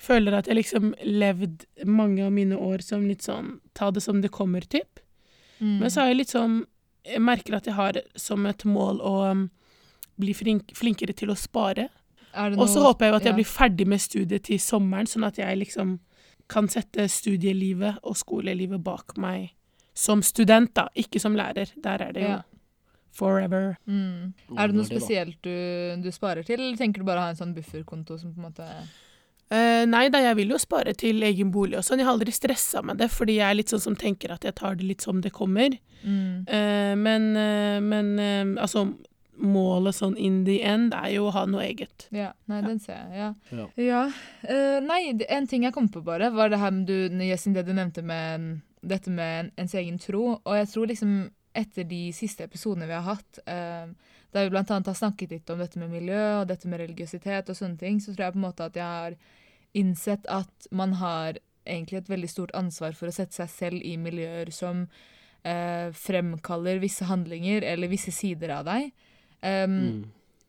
[0.02, 4.22] føler at jeg liksom levd mange av mine år som litt sånn ta det som
[4.22, 5.00] det kommer-typ.
[5.60, 5.78] Mm.
[5.80, 6.66] Men så har jeg litt sånn
[7.06, 9.44] Jeg merker at jeg har som et mål å um,
[10.18, 11.86] bli flink, flinkere til å spare.
[12.58, 13.38] Og så håper jeg jo at jeg ja.
[13.38, 16.00] blir ferdig med studiet til sommeren, sånn at jeg liksom
[16.52, 19.54] kan sette studielivet og skolelivet bak meg
[19.96, 21.72] som student, da, ikke som lærer.
[21.82, 22.42] Der er det jo Ja.
[23.16, 23.78] forever.
[23.88, 24.34] Mm.
[24.58, 27.40] Er det noe spesielt du, du sparer til, eller tenker du bare å ha en
[27.40, 28.68] sånn bufferkonto som på en måte
[29.54, 32.02] Eh, nei da, jeg vil jo spare til egen bolig og sånn.
[32.02, 34.58] Jeg har aldri stressa med det, fordi jeg er litt sånn som tenker at jeg
[34.58, 35.78] tar det litt som det kommer.
[36.02, 36.46] mm.
[36.50, 38.16] Uh, men uh, men
[38.58, 38.88] altså
[39.36, 42.06] Målet sånn in the end er jo å ha noe eget.
[42.16, 43.18] Ja, nei, den ser jeg.
[43.20, 43.26] Ja.
[43.52, 43.66] Ja.
[43.84, 44.04] ja.
[44.48, 47.66] eh, nei, en ting jeg kom på bare, var det her med du, Jessin, det
[47.68, 50.38] du nevnte med dette med ens egen tro.
[50.38, 51.18] Og jeg tror liksom
[51.52, 53.42] etter de siste episodene vi har hatt,
[54.36, 57.58] der vi annet har snakket litt om dette med miljø og dette med religiøsitet og
[57.58, 59.18] sånne ting, så tror jeg på en måte at jeg har
[59.76, 63.96] innsett at man har egentlig et veldig stort ansvar for å sette seg selv i
[63.98, 64.86] miljøer som
[65.46, 68.92] eh, fremkaller visse handlinger eller visse sider av deg.
[69.46, 70.04] Um, Mm.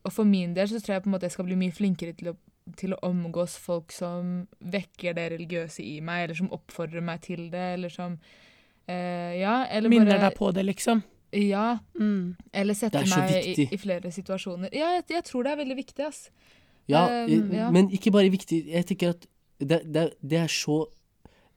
[0.07, 2.13] og for min del så tror jeg på en måte jeg skal bli mye flinkere
[2.17, 2.35] til å,
[2.79, 7.49] til å omgås folk som vekker det religiøse i meg, eller som oppfordrer meg til
[7.53, 8.15] det, eller som
[8.87, 11.03] eh, Ja, eller Minner bare deg på det, liksom.
[11.33, 12.35] Ja, Mm.
[12.53, 14.69] eller er så meg i, i flere situasjoner.
[14.73, 16.29] Ja, jeg, jeg tror det er veldig viktig, ass.
[16.87, 17.69] Ja, Um, ja.
[17.71, 18.65] men ikke bare viktig.
[18.71, 19.25] Jeg tenker at
[19.59, 20.85] det, det, det er så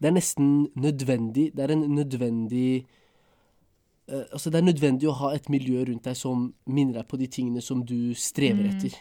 [0.01, 1.53] Det er nesten nødvendig.
[1.55, 2.87] Det er en nødvendig
[4.11, 7.19] uh, Altså, det er nødvendig å ha et miljø rundt deg som minner deg på
[7.21, 8.71] de tingene som du strever Mm.
[8.77, 8.97] etter.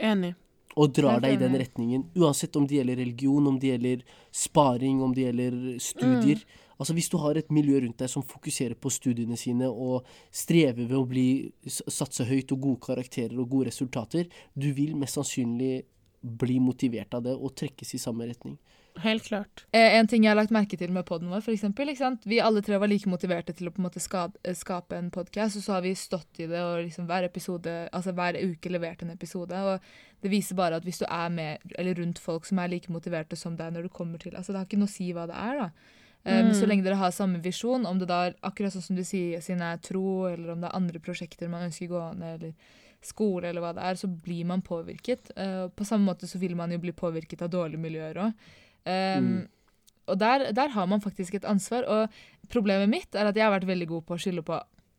[0.00, 0.34] Enig.
[0.76, 2.04] Og drar deg i den retningen.
[2.16, 4.02] Uansett om det gjelder religion, om det gjelder
[4.32, 6.42] sparing, om det gjelder studier.
[6.78, 10.86] Altså Hvis du har et miljø rundt deg som fokuserer på studiene sine og strever
[10.86, 11.28] ved å bli,
[11.66, 15.82] satse høyt og gode karakterer og gode resultater, du vil mest sannsynlig
[16.22, 18.58] bli motivert av det og trekkes i samme retning.
[18.98, 19.64] Helt klart.
[19.70, 21.92] Eh, en ting jeg har lagt merke til med podden vår, eksempel.
[22.24, 25.10] Vi alle tre var like motiverte til å på en måte skade, eh, skape en
[25.10, 28.70] podkast, og så har vi stått i det og liksom hver episode, altså hver uke
[28.70, 29.54] levert en episode.
[29.54, 29.80] Og
[30.22, 33.36] det viser bare at hvis du er med eller rundt folk som er like motiverte
[33.36, 35.36] som deg når du kommer til Altså det har ikke noe å si hva det
[35.36, 35.70] er, da.
[36.28, 36.54] Um, Mm.
[36.54, 39.40] Så lenge dere har samme visjon, om det da er akkurat sånn som du sier,
[39.40, 42.52] siden er tro, eller om det er andre prosjekter man ønsker gående, eller
[43.00, 45.30] skole, eller hva det er, så blir man påvirket.
[45.38, 48.50] Uh, på samme måte så vil man jo bli påvirket av dårlige miljøer òg.
[48.84, 49.46] Um, Mm.
[50.08, 51.84] Og der, der har man faktisk et ansvar.
[51.84, 52.08] Og
[52.48, 54.56] problemet mitt er at jeg har vært veldig god på å skylde på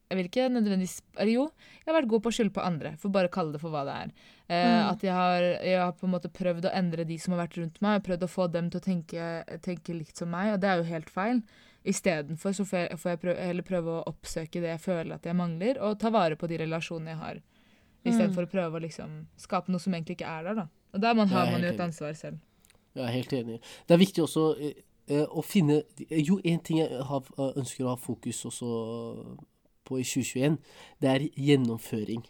[0.09, 3.13] jeg vil ikke nødvendigvis Jo, jeg har vært god på å skylde på andre, for
[3.13, 4.13] bare å kalle det for hva det er.
[4.49, 4.89] Eh, Mm.
[4.89, 7.57] At jeg har, jeg har på en måte prøvd å endre de som har vært
[7.59, 9.25] rundt meg, prøvd å få dem til å tenke,
[9.61, 11.43] tenke likt som meg, og det er jo helt feil.
[11.85, 15.25] Istedenfor så får jeg, får jeg prøve, heller prøve å oppsøke det jeg føler at
[15.29, 17.39] jeg mangler, og ta vare på de relasjonene jeg har.
[18.09, 20.67] Istedenfor å prøve å liksom skape noe som egentlig ikke er der, da.
[20.93, 22.39] Og der man, har man jo et ansvar selv.
[22.95, 23.59] Jeg er helt enig.
[23.85, 24.81] Det er viktig også eh,
[25.13, 28.69] eh, å finne Jo, en ting jeg har, ønsker å ha fokus også
[29.85, 30.57] på i 2021,
[31.01, 32.25] det er gjennomføring.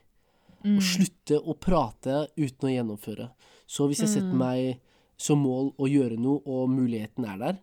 [0.63, 0.77] Mm.
[0.77, 3.29] Å slutte å prate uten å gjennomføre.
[3.67, 4.37] Så hvis jeg setter Mm.
[4.37, 4.79] meg
[5.17, 7.59] som mål å gjøre noe, og muligheten er der,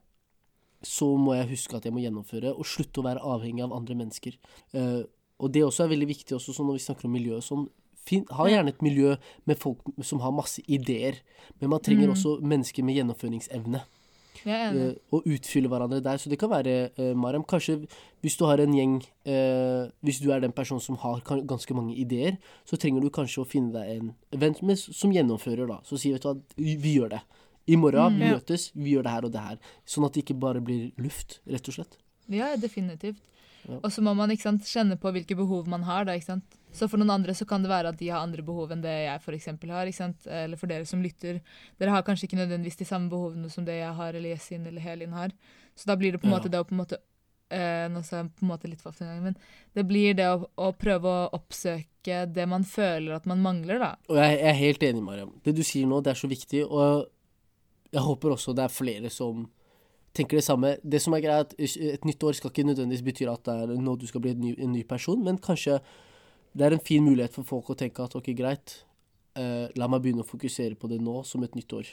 [0.82, 3.94] så må jeg huske at jeg må gjennomføre, og slutte å være avhengig av andre
[3.94, 4.36] mennesker.
[4.74, 5.02] Uh,
[5.40, 7.68] og det også er veldig viktig også, sånn når vi snakker om miljø sånn.
[8.30, 11.16] Ha gjerne et miljø med folk som har masse ideer,
[11.60, 12.12] men man trenger Mm.
[12.14, 13.82] også mennesker med gjennomføringsevne.
[14.44, 16.18] Eh, og utfylle hverandre der.
[16.20, 17.78] Så det kan være, uh, Mariam, kanskje
[18.22, 18.96] hvis du har en gjeng
[19.28, 23.42] uh, Hvis du er den personen som har ganske mange ideer, så trenger du kanskje
[23.42, 25.80] å finne deg en venn med, som gjennomfører, da.
[25.84, 27.22] Så sier vet du hva, vi vi gjør det.
[27.66, 28.18] I morgen Mm.
[28.18, 29.58] vi møtes, vi gjør det her og det her.
[29.86, 31.96] Sånn at det ikke bare blir luft, rett og slett.
[32.28, 33.18] Ja, definitivt.
[33.66, 33.80] Ja.
[33.82, 36.04] Og så må man sant, kjenne på hvilke behov man har.
[36.04, 36.58] Da, ikke sant?
[36.76, 38.92] Så for noen andre så kan det være at de har andre behov enn det
[38.92, 39.88] jeg eksempel har.
[39.88, 40.26] Ikke sant?
[40.28, 41.40] Eller for dere som lytter.
[41.80, 44.84] Dere har kanskje ikke nødvendigvis de samme behovene som det jeg har, eller Yesin eller
[44.84, 45.34] Helin har.
[45.76, 46.38] Så da blir det på en Ja.
[46.38, 47.02] måte det å på en måte
[47.46, 49.36] Uh, Nå sa jeg på en måte litt for ofte men
[49.72, 53.90] det blir det å, å prøve å oppsøke det man føler at man mangler, da.
[54.10, 55.30] Og jeg, jeg er helt enig, Mariam.
[55.44, 56.64] Det du sier nå, det er så viktig.
[56.66, 57.06] Og
[57.94, 59.46] jeg håper også det er flere som
[60.16, 60.74] tenker det samme.
[60.82, 63.94] Det som er greit, Et nytt år skal ikke nødvendigvis bety at det er nå
[63.94, 65.78] du skal bli en ny, en ny person, men kanskje
[66.56, 68.82] det er en fin mulighet for folk å tenke at ok, greit,
[69.36, 71.86] eh, la meg begynne å fokusere på det nå som et nytt år.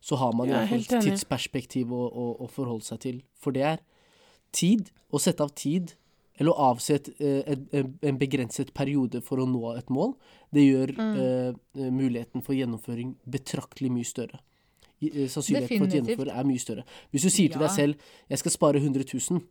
[0.00, 3.22] Så har man i er hvert fall et tidsperspektiv å, å, å forholde seg til.
[3.38, 3.78] For det er
[4.52, 5.92] tid, å sette av tid,
[6.38, 10.16] eller å avse et, eh, en, en- en begrenset periode for å nå et mål,
[10.52, 11.16] det gjør Mm.
[11.16, 11.52] eh,
[11.84, 14.40] eh, muligheten for gjennomføring betraktelig mye større.
[15.00, 16.16] Sannsynligheten Definitivt.
[16.16, 16.84] For å gjennomføre er mye større.
[17.12, 17.66] Hvis du sier til Ja.
[17.68, 17.94] deg selv
[18.30, 19.42] 'jeg skal spare 100 000',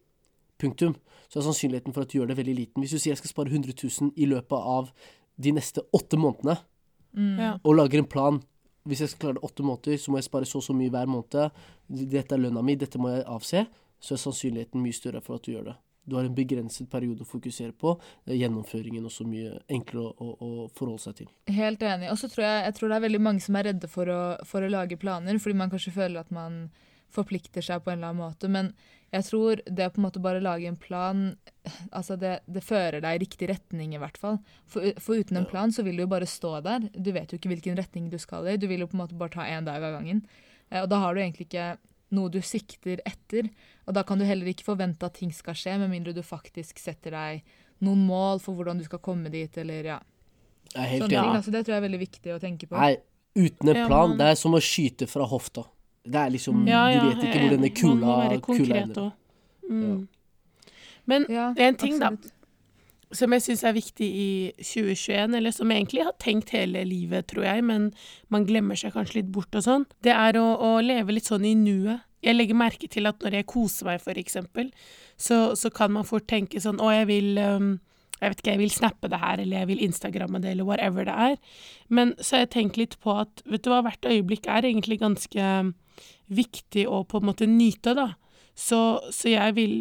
[0.61, 0.95] punktum,
[1.29, 2.81] så er sannsynligheten for at du gjør det veldig liten.
[2.83, 4.91] Hvis du sier 'jeg skal spare 100 000 i løpet av
[5.41, 6.57] de neste åtte månedene',
[7.15, 7.39] Mm.
[7.39, 7.57] Ja.
[7.63, 8.41] og lager en plan
[8.85, 10.89] Hvis jeg skal klare det åtte måneder, så må jeg spare så og så mye
[10.91, 11.51] hver måned.
[11.89, 13.67] Dette er lønna mi, dette må jeg avse.
[13.99, 15.75] Så er sannsynligheten mye større for at du gjør det.
[16.07, 17.99] Du har en begrenset periode å fokusere på.
[18.27, 21.27] Gjennomføringen også mye enklere å, å, å forholde seg til.
[21.47, 22.11] Helt enig.
[22.11, 24.19] Og så tror jeg, jeg tror det er veldig mange som er redde for å,
[24.45, 26.69] for å lage planer, fordi man kanskje føler at man
[27.15, 28.49] forplikter seg på en eller annen måte.
[28.51, 28.73] Men
[29.15, 31.21] jeg tror det å på en måte bare lage en plan,
[31.95, 34.39] altså det, det fører deg i riktig retning i hvert fall.
[34.67, 36.89] For, for uten en plan så vil du jo bare stå der.
[36.93, 38.57] Du vet jo ikke hvilken retning du skal i.
[38.59, 40.23] Du vil jo på en måte bare ta én dag av gangen.
[40.69, 41.69] Eh, Og da har du egentlig ikke
[42.15, 43.47] noe du sikter etter.
[43.87, 46.77] Og da kan du heller ikke forvente at ting skal skje, med mindre du faktisk
[46.83, 47.41] setter deg
[47.83, 49.97] noen mål for hvordan du skal komme dit, eller ja.
[50.75, 52.75] Jeg er helt Sånne ting, altså, det tror jeg er veldig viktig å tenke på.
[52.79, 52.95] Nei,
[53.37, 55.65] uten en Ja, plan, man- det er som å skyte fra hofta.
[56.05, 56.67] Det er liksom.
[56.69, 59.11] Ja, ja, Du vet ikke hvor denne kula, kula ender.
[59.69, 60.07] Mm.
[61.05, 62.11] Men Ja, en ting, da.
[63.11, 67.27] som jeg syns er viktig i 2021, eller som jeg egentlig har tenkt hele livet,
[67.27, 67.91] tror jeg, men
[68.29, 71.45] man glemmer seg kanskje litt bort og sånn, det er å, å leve litt sånn
[71.45, 72.05] i nuet.
[72.25, 74.71] Jeg legger merke til at når jeg koser meg, for eksempel,
[75.17, 77.75] så, så kan man fort tenke sånn Å, jeg vil um,
[78.21, 81.05] jeg vet ikke, jeg vil snappe det her, eller jeg vil instagramme det, eller whatever
[81.07, 81.35] det er.
[81.89, 85.01] Men så har jeg tenkt litt på at vet du hva, hvert øyeblikk er egentlig
[85.03, 85.49] ganske
[86.29, 88.13] viktig å på en måte nyte, da.
[88.55, 89.73] Så, så jeg vil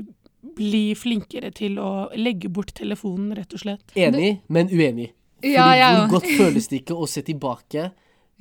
[0.57, 3.95] bli flinkere til å legge bort telefonen, rett og slett.
[3.97, 5.12] Enig, men uenig.
[5.40, 5.88] Fordi Ja, ja.
[6.07, 7.90] hvor godt føles det ikke å se tilbake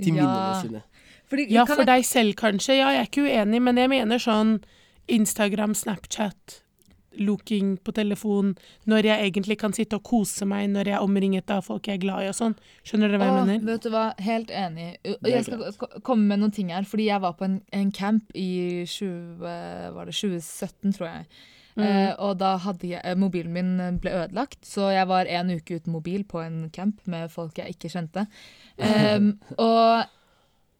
[0.01, 0.23] til Ja.
[0.23, 0.83] minnene sine?
[1.29, 2.77] Fordi, Ja, for jeg- deg selv kanskje.
[2.77, 4.63] Ja, jeg er ikke uenig, men jeg mener sånn
[5.07, 6.62] Instagram, Snapchat,
[7.19, 8.53] looking på telefon,
[8.89, 11.99] når jeg egentlig kan sitte og kose meg når jeg er omringet av folk jeg
[11.99, 12.55] er glad i og sånn.
[12.83, 13.65] Skjønner dere hva jeg Åh, mener?
[13.69, 14.89] vet du hva, helt enig.
[15.29, 18.83] Jeg skal komme med noen ting her, fordi jeg var på en, en camp i
[18.89, 21.27] 20, var det 2017, tror jeg.
[21.73, 21.83] Mm.
[21.85, 25.53] Eh, og da hadde jeg, eh, mobilen min eh, ble ødelagt, så jeg var en
[25.55, 28.27] uke uten mobil på en camp med folk jeg ikke kjente.
[28.77, 30.05] Em, og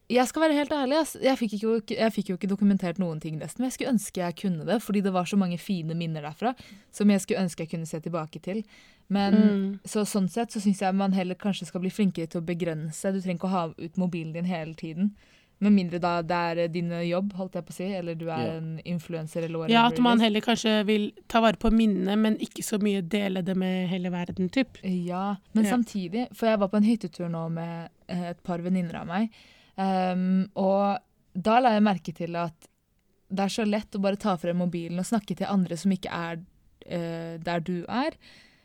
[0.08, 0.98] jeg skal være helt ærlig.
[1.22, 4.20] Jeg, fikk ikke, jeg fikk jo ikke dokumentert noen ting nesten, men jeg skulle ønske
[4.20, 6.54] jeg kunne det, fordi det var så mange fine minner derfra
[6.92, 8.64] som jeg skulle ønske jeg kunne se tilbake til.
[9.08, 9.78] Men Mm.
[9.84, 13.12] så sånn sett så syns jeg man heller kanskje skal bli flinkere til å begrense.
[13.12, 15.14] Du trenger ikke å ha ut mobilen din hele tiden.
[15.60, 18.44] Med mindre da det er din jobb, holdt jeg på å si, eller du er
[18.44, 18.52] Ja.
[18.58, 19.72] en influenser eller whatever.
[19.72, 23.42] Ja, at man heller kanskje vil ta vare på minnene, men ikke så mye dele
[23.42, 24.76] det med hele verden, typ.
[24.82, 25.70] Ja, men Ja.
[25.76, 29.30] samtidig For jeg var på en hyttetur nå med eh, et par venninner av meg.
[29.80, 30.98] Ehm, og
[31.34, 32.70] da la jeg merke til at
[33.34, 36.12] det er så lett å bare ta frem mobilen og snakke til andre som ikke
[36.12, 38.16] er uh, der du er.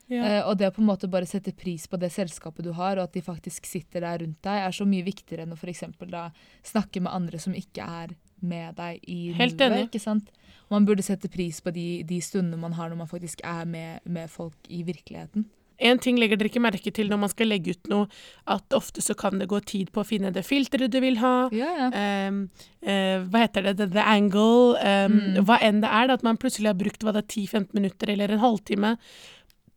[0.09, 0.19] Ja.
[0.19, 2.97] Uh, og det å på en måte bare sette pris på det selskapet du har,
[2.97, 5.85] og at de faktisk sitter der rundt deg, er så mye viktigere enn å f.eks.
[6.09, 6.27] da
[6.67, 9.65] snakke med andre som ikke er med deg i Helt livet.
[9.67, 9.87] enig.
[9.89, 10.29] ikke sant?
[10.69, 14.05] Man burde sette pris på de, de stundene man har når man faktisk er med,
[14.05, 15.47] med folk i virkeligheten.
[15.79, 18.07] En ting legger dere ikke merke til når man skal legge ut noe,
[18.47, 21.49] at ofte så kan det gå tid på å finne det filteret du vil ha.
[21.55, 21.87] Yeah.
[21.87, 22.39] Um, ehm,
[22.83, 25.45] eh, hva heter det, the, the angle, um, Mm.
[25.47, 28.09] hva enn det er, da, at man plutselig har brukt hva det er 10-15 minutter
[28.11, 28.97] eller en halvtime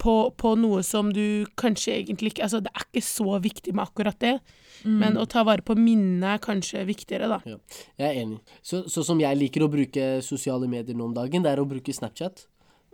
[0.02, 3.84] på, på noe som du kanskje egentlig ikke Altså, det er ikke så viktig med
[3.86, 4.40] akkurat det,
[4.82, 4.98] Mm.
[4.98, 7.36] men å ta vare på minnene er kanskje viktigere, da.
[7.46, 8.40] Jeg er enig.
[8.66, 11.68] Så, så som jeg liker å bruke sosiale medier nå om dagen, det er å
[11.70, 12.46] bruke Snapchat.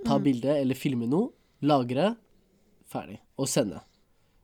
[0.04, 0.22] Ta Mm.
[0.26, 1.30] bilde eller filme noe,
[1.62, 2.11] lagre,
[2.91, 3.18] ferdig.
[3.39, 3.82] Og sende.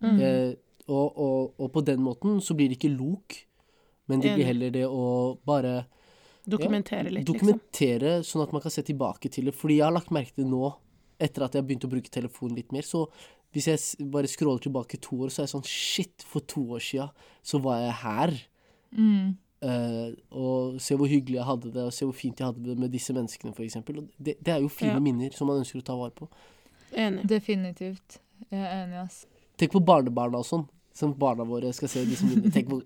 [0.05, 0.21] Mm.
[0.21, 0.53] Eh,
[0.89, 3.39] og, og, og på den måten så blir det ikke lok,
[4.11, 5.05] men det blir heller det å
[5.49, 5.87] bare
[6.45, 7.39] Dokumentere litt, liksom.
[7.39, 9.55] dokumentere sånn at man kan se tilbake til det.
[9.57, 10.75] Fordi jeg har lagt merke til nå,
[11.17, 13.07] etter at jeg har begynt å bruke telefonen litt mer, så
[13.55, 16.83] hvis jeg bare scroller tilbake to år, så er jeg sånn Shit, for to år
[16.85, 17.09] sia
[17.47, 18.35] så var jeg her.
[18.93, 19.37] Mm.
[19.65, 22.75] Uh, og se hvor hyggelig jeg hadde det, og se hvor fint jeg hadde det
[22.77, 23.79] med disse menneskene, f.eks.
[24.19, 25.05] Det, det er jo fine Ja.
[25.07, 26.29] minner som man ønsker å ta vare på.
[26.93, 27.25] Enig.
[27.31, 28.19] Definitivt.
[28.51, 29.25] Jeg er enig, ass.
[29.61, 32.83] Tenk på barnebarna og sånn, som barna våre skal se Liksom.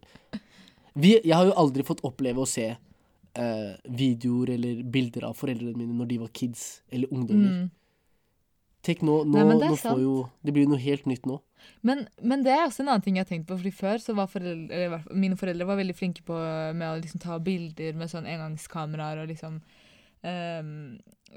[0.98, 2.68] Vi, Jeg har jo aldri fått oppleve å se
[3.38, 7.52] eh, videoer eller bilder av foreldrene mine når de var kids eller ungdommer.
[7.60, 7.68] Mm.
[8.86, 10.14] Tenk nå, nå, Nei, det nå får jo
[10.46, 11.40] Det blir jo noe helt nytt nå.
[11.82, 13.58] Men, men det er også en annen ting jeg har tenkt på.
[13.58, 16.38] Fordi Før så var foreldre, mine foreldre var veldig flinke på
[16.78, 19.58] med å liksom ta bilder med sånn engangskameraer og liksom
[20.22, 20.70] um,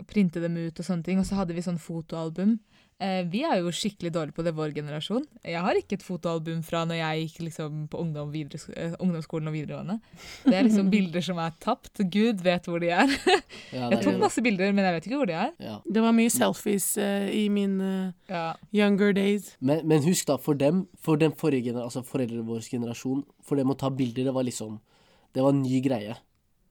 [0.10, 1.22] printe dem ut og sånne ting.
[1.22, 2.60] Og så hadde vi sånn fotoalbum.
[3.02, 5.24] Eh, vi er jo skikkelig dårlige på det, vår generasjon.
[5.48, 9.50] Jeg har ikke et fotoalbum fra når jeg gikk liksom på ungdom, videre, eh, ungdomsskolen
[9.50, 9.96] og videregående.
[10.46, 12.04] Det er liksom bilder som er tapt.
[12.14, 13.10] Gud vet hvor de er.
[13.72, 15.52] Ja, Jeg tok masse bilder, men jeg vet ikke hvor de er.
[15.64, 15.78] ja.
[15.88, 18.54] Det var mye selfies uh, i mine Ja.
[18.76, 19.56] younger days.
[19.60, 23.72] men, men husk da, for dem, for den forrige altså foreldrene vår generasjon, for dem
[23.72, 24.80] å ta bilder, det var liksom
[25.34, 26.18] Det var en ny greie.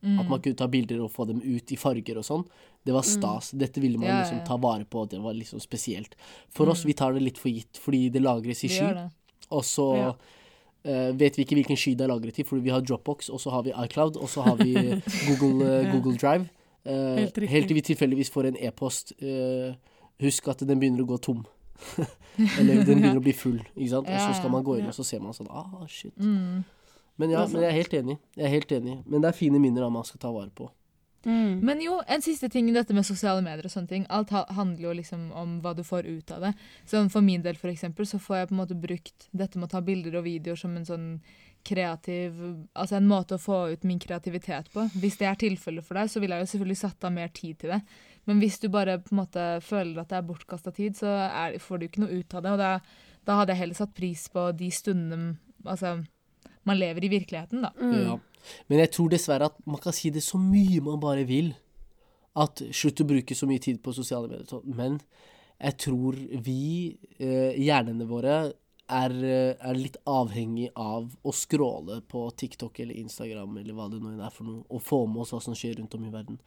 [0.02, 0.18] Mm.
[0.22, 2.44] At man kunne ta bilder og få dem ut i farger og sånn.
[2.86, 3.50] Det var stas.
[3.52, 4.44] Dette ville man Ja, ja, liksom ja.
[4.48, 5.02] ta vare på.
[5.10, 6.14] Det var liksom spesielt.
[6.48, 8.94] For oss, vi tar det litt for gitt, fordi det lagres i sky.
[9.50, 10.14] Og så Ja.
[10.84, 13.40] eh, vet vi ikke hvilken sky det er lagret i, fordi vi har Dropbox, og
[13.40, 14.72] så har vi iCloud, og så har vi
[15.28, 15.92] Google, Ja.
[15.92, 16.48] Google Drive.
[16.86, 19.12] Uh, Helt helt til vi tilfeldigvis får en e-post
[20.20, 21.44] husk at den begynner å gå tom.
[22.58, 24.08] Eller den begynner å bli full, ikke sant.
[24.08, 24.92] Og så skal man gå inn, ja.
[24.92, 26.16] og så ser man sånn ah, shit.
[26.16, 26.64] Mm.
[27.20, 28.18] Men ja, men jeg er helt enig.
[28.38, 28.98] Jeg er helt enig.
[29.04, 30.70] Men det er fine minner da man skal ta vare på.
[31.24, 31.60] Mm.
[31.60, 34.06] Men jo, en siste ting i dette med sosiale medier og sånne ting.
[34.08, 36.54] Alt handler jo liksom om hva du får ut av det.
[36.88, 39.68] Sånn for min del, for eksempel, så får jeg på en måte brukt dette med
[39.68, 41.08] å ta bilder og videoer som en sånn
[41.60, 42.38] kreativ
[42.72, 44.86] Altså en måte å få ut min kreativitet på.
[45.02, 47.58] Hvis det er tilfellet for deg, så vil jeg jo selvfølgelig satt av mer tid
[47.60, 47.82] til det.
[48.28, 51.58] Men hvis du bare på en måte føler at det er bortkasta tid, så er,
[51.60, 52.54] får du ikke noe ut av det.
[52.54, 52.72] Og da,
[53.28, 55.34] da hadde jeg heller satt pris på de stundene
[55.68, 55.98] altså,
[56.64, 57.70] man lever i virkeligheten, da.
[57.80, 57.94] Mm.
[58.06, 58.18] Ja.
[58.68, 61.52] Men jeg tror dessverre at man kan si det så mye man bare vil.
[62.36, 64.46] At slutt å bruke så mye tid på sosiale medier.
[64.46, 64.74] sånn.
[64.76, 65.00] Men
[65.60, 68.52] jeg tror vi, eh, hjernene våre,
[68.90, 74.00] er, eh, er litt avhengig av å skråle på TikTok eller Instagram eller hva det
[74.00, 76.38] nå er for noe, og få med oss hva som skjer rundt om i verden.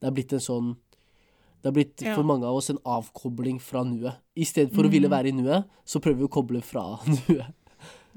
[0.00, 0.76] Det er blitt en sånn
[1.60, 2.14] det har blitt Ja.
[2.14, 4.14] for mange av oss en avkobling fra nuet.
[4.36, 7.52] I stedet for å ville være i nuet, så prøver vi å koble fra nuet.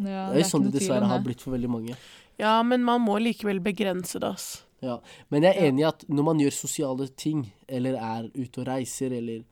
[0.04, 1.95] Ja, Det er jo sånn det dessverre har blitt for veldig mange.
[2.39, 4.64] Ja, men man må likevel begrense det, ass.
[4.82, 4.99] Ja,
[5.30, 8.68] men jeg er enig i at når man gjør sosiale ting, eller er ute og
[8.68, 9.43] reiser, eller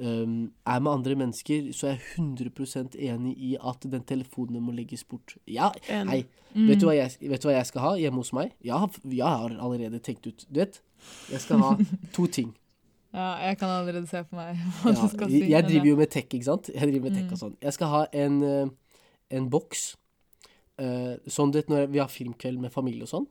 [0.00, 4.72] um, er med andre mennesker, så er jeg 100% enig i at den telefonen må
[4.76, 5.36] legges bort.
[5.46, 6.66] Ja, hei, Mm.
[6.66, 8.50] vet, du jeg, vet du hva jeg skal ha hjemme hos meg?
[8.64, 10.80] Jeg har, jeg har allerede tenkt ut, du vet,
[11.30, 11.76] jeg skal ha
[12.16, 12.48] to ting.
[13.14, 15.44] Ja, jeg kan allerede se for meg hva Ja, du skal si.
[15.50, 16.70] jeg driver jo med tech, ikke sant?
[16.74, 17.32] Jeg driver med tech Mm.
[17.32, 17.54] og sånn.
[17.62, 18.40] Jeg skal ha en,
[19.30, 19.94] en boks,
[20.80, 23.28] eh, sånn vet når vi har filmkveld med familie og sånn,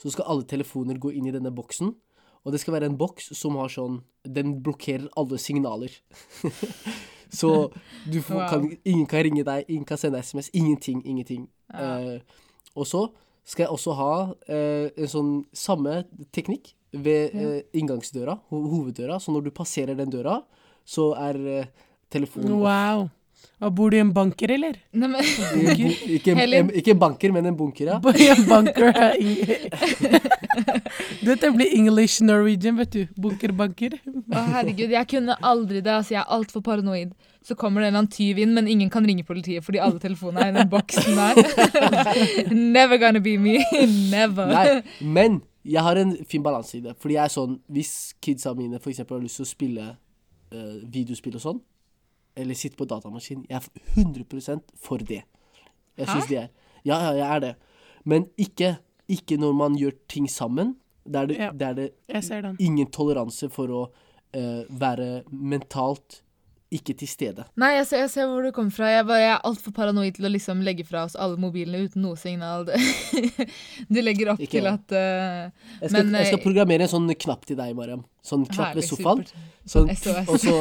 [0.00, 1.94] så skal alle telefoner gå inn i denne boksen,
[2.44, 5.92] og det skal være en boks som har sånn, den blokkerer alle signaler.
[7.40, 7.70] så
[8.08, 8.48] du får, Wow.
[8.48, 11.48] kan, ingen kan ringe deg, ingen kan sende sms, ingenting, ingenting.
[11.72, 11.98] Ja.
[11.98, 12.20] Eh,
[12.76, 13.10] og så
[13.44, 14.12] skal jeg også ha
[14.48, 20.10] eh, en sånn samme teknikk ved eh, inngangsdøra, ho hoveddøra, så når du passerer den
[20.12, 20.40] døra,
[20.86, 21.70] så er eh,
[22.10, 22.56] telefonen.
[22.62, 23.04] Wow.
[23.04, 23.10] Og
[23.76, 24.78] bor du i en banker, eller?
[24.96, 25.20] Nei, men,
[26.16, 27.98] Ikke, en- ikke en banker, men en bunker, ja.
[28.04, 28.88] Bor i en banker
[31.24, 33.02] Dette blir English Norwegian, vet du.
[33.20, 33.92] Bunker-banker.
[34.32, 35.92] å herregud, jeg kunne aldri det.
[35.92, 37.10] Altså, jeg er altfor paranoid.
[37.44, 39.98] Så kommer det en eller annen tyv inn, men ingen kan ringe politiet fordi alle
[40.02, 41.34] telefonene er i den boksen der.
[42.52, 43.58] Never gonna be me.
[44.10, 44.46] Never.
[44.52, 46.94] Nei, men jeg har en fin balanse i det.
[47.00, 47.92] Fordi jeg er sånn, hvis
[48.24, 51.60] kidsa mine for eksempel har lyst til å spille uh, videospill og sånn,
[52.36, 55.22] eller sitte på datamaskin, jeg er 100 for det.
[55.96, 56.48] Jeg syns de er
[56.84, 57.54] Ja, ja, jeg er det.
[58.04, 58.76] Men ikke,
[59.08, 60.76] ikke når man gjør ting sammen.
[61.04, 61.50] Der det, Ja.
[61.52, 61.90] der det
[62.58, 63.82] ingen toleranse for å
[64.36, 66.22] uh, være mentalt
[66.70, 67.44] ikke til stede.
[67.58, 68.86] Nei, jeg ser, jeg ser hvor du kommer fra.
[68.92, 72.04] Jeg, bare, jeg er altfor paranoid til å liksom legge fra oss alle mobilene uten
[72.06, 72.68] noe signal.
[73.90, 75.48] Du legger opp Ikke til at uh,
[75.80, 78.04] Jeg skal, Men, jeg skal eh, programmere en sånn knapp til deg, Mariam.
[78.22, 79.24] Sånn knapp ved sofaen.
[79.66, 79.90] Sånn,
[80.28, 80.54] og så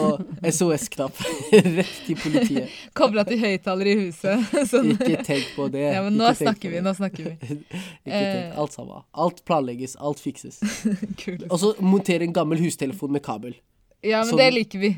[0.49, 1.21] SOS-knapp.
[1.77, 2.73] Rett til politiet.
[2.97, 4.49] Kobla til høyttaler i huset.
[4.69, 4.93] Sånn.
[4.95, 5.85] Ikke tenk på det.
[5.93, 7.53] Ja, men nå snakker vi, nå snakker vi.
[8.07, 8.57] Ikke tenk.
[8.63, 9.05] Alt sammen.
[9.13, 10.61] Alt planlegges, alt fikses.
[11.49, 13.59] Og så montere en gammel hustelefon med kabel.
[14.01, 14.89] Ja, men sånn- det liker vi.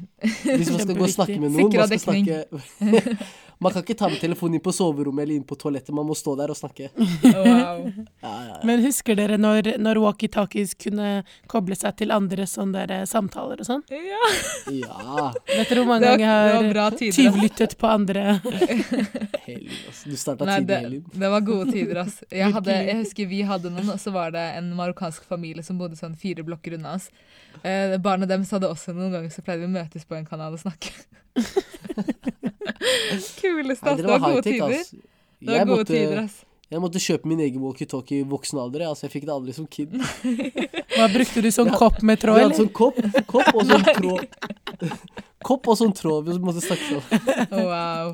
[0.43, 3.18] Hvis man skal gå og snakke med noen Sikra man, skal snakke,
[3.62, 5.93] man kan ikke ta med telefonen inn på soverommet eller inn på toalettet.
[5.93, 6.89] Man må stå der og snakke.
[7.32, 7.88] Wow.
[8.22, 8.55] Ja, ja, ja.
[8.68, 13.62] Men husker dere når, når walkietalkies kunne koble seg til andre sånne der, eh, samtaler
[13.64, 13.82] og sånn?
[13.89, 14.30] Ja,
[14.70, 15.30] ja.
[15.49, 17.09] Vet dere hvor mange ganger jeg har bra tider.
[17.09, 17.18] ass.
[17.18, 18.26] tyvlyttet på andre?
[19.47, 19.80] Helin.
[20.05, 21.05] Du starta tidlig, det, Helin.
[21.24, 22.20] det var gode tider, ass.
[22.30, 25.82] Jeg, hadde, jeg husker vi hadde noen, og så var det en marokkansk familie som
[25.82, 27.09] bodde sånn fire blokker unna oss.
[27.64, 30.55] Eh, barna deres hadde også noen ganger så pleide vi å møtes på en kanal
[30.57, 30.93] og snakke.
[33.41, 34.01] Kuleste, Nei, ass.
[34.01, 34.74] Det var gode tider.
[35.41, 36.36] Det var Jeg gode måtte, tider, ass.
[36.72, 38.86] jeg måtte kjøpe min egen walkietalkie i voksen alder.
[38.89, 39.95] Altså, jeg fikk det aldri som kid.
[40.97, 41.80] Hva brukte du sånn Ja.
[41.82, 42.57] kopp med tråd, eller?
[42.57, 42.99] sånn kopp,
[43.32, 44.28] kopp og sånn tråd.
[45.41, 47.05] Kopp og sånn tråd vi måtte snakke om.
[47.66, 48.12] Wow.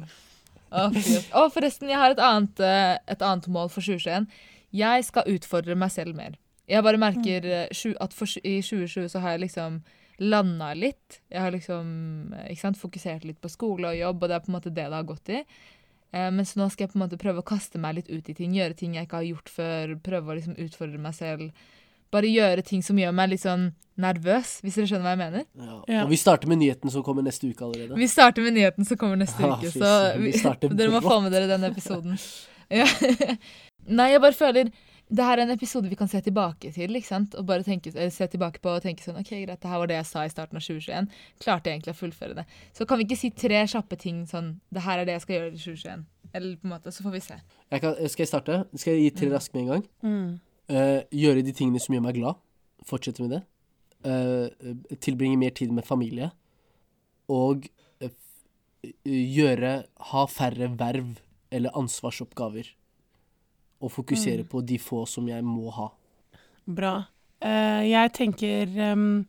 [0.72, 0.98] Å, oh,
[1.42, 4.30] oh, forresten, jeg har et annet, eh, et annet mål for 2021.
[4.76, 6.38] Jeg skal utfordre meg selv mer.
[6.68, 9.82] Jeg bare merker eh, at for, i 2020 så har jeg liksom
[10.18, 11.22] landa litt.
[11.30, 14.52] Jeg har liksom ikke sant, fokusert litt på skole og jobb, og det er på
[14.52, 15.42] en måte det det har gått i.
[16.16, 18.38] Eh, mens nå skal jeg på en måte prøve å kaste meg litt ut i
[18.38, 19.98] ting, gjøre ting jeg ikke har gjort før.
[20.06, 21.68] Prøve å liksom utfordre meg selv.
[22.14, 25.46] Bare gjøre ting som gjør meg litt sånn nervøs, hvis dere skjønner hva jeg mener.
[25.58, 25.78] Ja.
[25.90, 26.02] Ja.
[26.06, 27.98] Og vi starter med nyheten som kommer neste uke allerede.
[27.98, 31.34] Vi starter med nyheten som kommer neste uke, så vi, vi dere må få med
[31.36, 32.20] dere den episoden.
[32.72, 32.88] Ja.
[33.98, 34.72] Nei, jeg bare føler
[35.08, 37.36] det her er en episode vi kan se tilbake til, ikke sant?
[37.40, 39.96] Og bare tenke, se tilbake på og tenke sånn OK, greit, det her var det
[40.02, 41.08] jeg sa i starten av 2021.
[41.44, 42.44] Klarte jeg egentlig å fullføre det.
[42.76, 45.38] Så kan vi ikke si tre kjappe ting sånn Det her er det jeg skal
[45.38, 46.04] gjøre i 2021.
[46.34, 47.38] Eller på en måte, så får vi se.
[47.72, 48.58] Jeg kan, skal jeg starte?
[48.76, 49.86] Skal jeg gi tre raskt med en gang?
[50.04, 50.28] Mm.
[50.68, 52.42] Uh, gjøre de tingene som gjør meg glad.
[52.88, 53.42] Fortsette med det.
[54.04, 56.34] Uh, tilbringe mer tid med familie.
[57.32, 57.68] og
[58.04, 58.12] uh,
[59.08, 59.72] gjøre
[60.12, 61.16] Ha færre verv
[61.52, 62.74] eller ansvarsoppgaver.
[63.80, 64.48] Og fokusere Mm.
[64.50, 65.88] på de få som jeg må ha.
[66.66, 67.06] Bra.
[67.46, 69.26] Uh, jeg tenker um,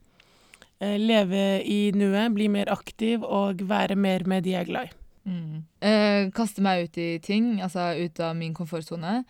[0.81, 4.87] eh, leve i nuet, bli mer aktiv og være mer med de jeg er glad
[4.89, 4.95] i.
[5.29, 5.65] Mm.
[5.85, 9.25] Uh, kaste meg ut i ting, altså ut av min komfortsone.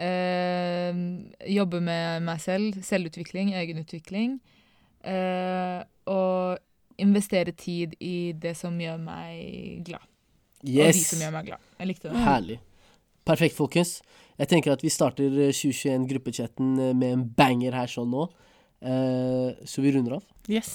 [0.00, 0.96] Uh,
[1.46, 4.40] jobbe med meg selv, selvutvikling, egenutvikling.
[5.04, 6.58] Eh, og
[7.02, 10.04] investere tid i det som gjør meg glad.
[10.62, 10.86] Yes.
[10.86, 11.64] Og de som gjør meg glad.
[11.78, 12.20] Jeg likte det.
[12.22, 12.58] Herlig.
[13.26, 13.96] Perfekt, folkens.
[14.40, 18.28] Jeg tenker at vi starter eh, 2021-gruppechatten eh, med en banger her sånn nå.
[18.82, 20.22] Uh, så vi runder av.
[20.50, 20.70] Yes.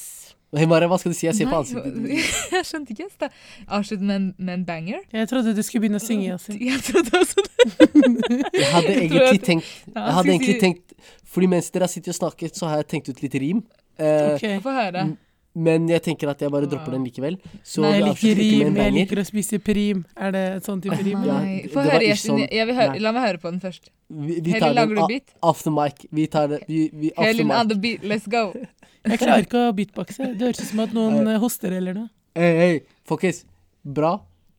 [0.55, 1.25] Hei, Mare, hva skal du si?
[1.27, 2.29] Jeg ser på ansiktet ditt.
[2.55, 3.07] jeg skjønte ikke.
[3.19, 5.01] Jeg avslutte med, en- med en banger.
[5.11, 6.55] Jeg trodde du skulle begynne å synge, Yasin.
[6.69, 7.67] Jeg trodde også det.
[8.61, 10.95] Jeg hadde egentlig tenkt Jeg hadde egentlig tenkt
[11.27, 13.59] Fordi mens dere har sittet og snakket, så har jeg tenkt ut litt rim.
[13.99, 14.55] Uh, okay.
[14.63, 15.03] Få høre.
[15.57, 17.37] Men jeg tenker at jeg bare dropper den likevel.
[17.65, 20.03] Så Nei, Jeg liker rim, jeg liker å spise prim.
[20.13, 21.23] Er det et sånt type rim?
[21.25, 22.41] Nei, Ja, Få høre, ikke sånn.
[22.45, 23.89] Jeg vil høre, la meg høre på den først.
[24.07, 25.33] Vi, vi Helin, lager du beat?
[25.41, 26.05] off the mic.
[26.13, 27.73] Vi tar det vi, vi, Helin on mic.
[27.73, 28.51] the beat, let's go.
[29.07, 30.29] Jeg klarer ikke å beatboxe.
[30.37, 32.09] Det høres ut som at noen eh, hoster eller noe.
[32.37, 32.71] Hei, hei,
[33.09, 33.41] folkens.
[33.83, 34.17] Bra.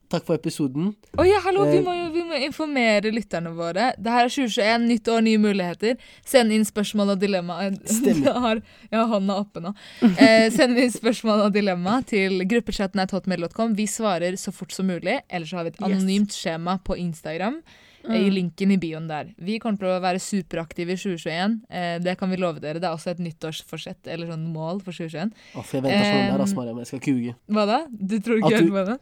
[0.08, 0.94] Takk for episoden.
[1.20, 3.90] Å ja, hallo, vi Eh, må vi må informere lytterne våre.
[4.00, 5.98] Det her er 2021, nytt år, nye muligheter.
[6.24, 7.58] Send inn spørsmål og dilemma.
[7.84, 8.24] Stemmer.
[8.32, 9.74] Jeg har, jeg har hånda oppe nå.
[10.16, 13.76] Eh, send inn spørsmål og dilemma til gruppechatten.hotmail.com.
[13.76, 15.18] Vi svarer så fort som mulig.
[15.28, 15.86] Ellers har vi et Yes.
[15.90, 17.60] anonymt skjema på Instagram.
[18.08, 19.30] Eh, I linken i bioen der.
[19.38, 21.58] Vi kommer til å være superaktive i 2021.
[21.70, 22.80] Eh, det kan vi love dere.
[22.82, 25.32] Det er også et nyttårsforsett eller sånn mål for 2021.
[25.54, 26.78] Å, for jeg venter sånn der, Um, ass, Mariam.
[26.82, 27.36] Jeg skal kuge.
[27.52, 27.78] Hva da?
[27.90, 28.98] Du tror ikke ikke helt du- på det?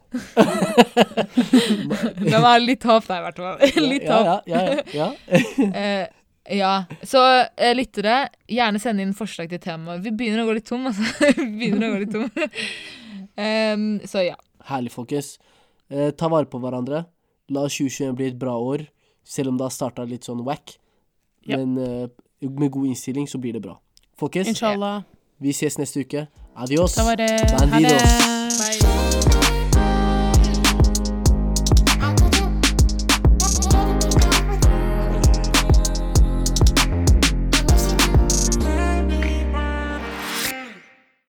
[2.30, 3.58] Det var litt håp der, i hvert fall.
[3.88, 4.46] Litt ja, håp.
[4.50, 5.08] ja, ja, ja, ja.
[6.46, 6.72] Eh, ja.
[7.02, 7.18] Så
[7.56, 9.96] eh, lyttere, gjerne send inn forslag til tema.
[10.02, 11.02] Vi begynner å gå litt tom, altså.
[11.36, 12.28] Vi begynner å gå litt tom.
[13.36, 14.36] um, så ja.
[14.70, 15.36] Herlig, folkens.
[15.90, 17.04] Eh, ta vare på hverandre.
[17.54, 18.86] La 2021 bli et bra år,
[19.26, 20.78] selv om det har starta litt sånn wack.
[21.46, 21.58] Ja.
[21.58, 22.08] Men uh,
[22.46, 23.78] med god innstilling så blir det bra.
[24.16, 25.02] Folkens, Inshallah.
[25.42, 26.26] vi ses neste uke.
[26.54, 26.96] Adios.
[26.98, 28.35] Ha det.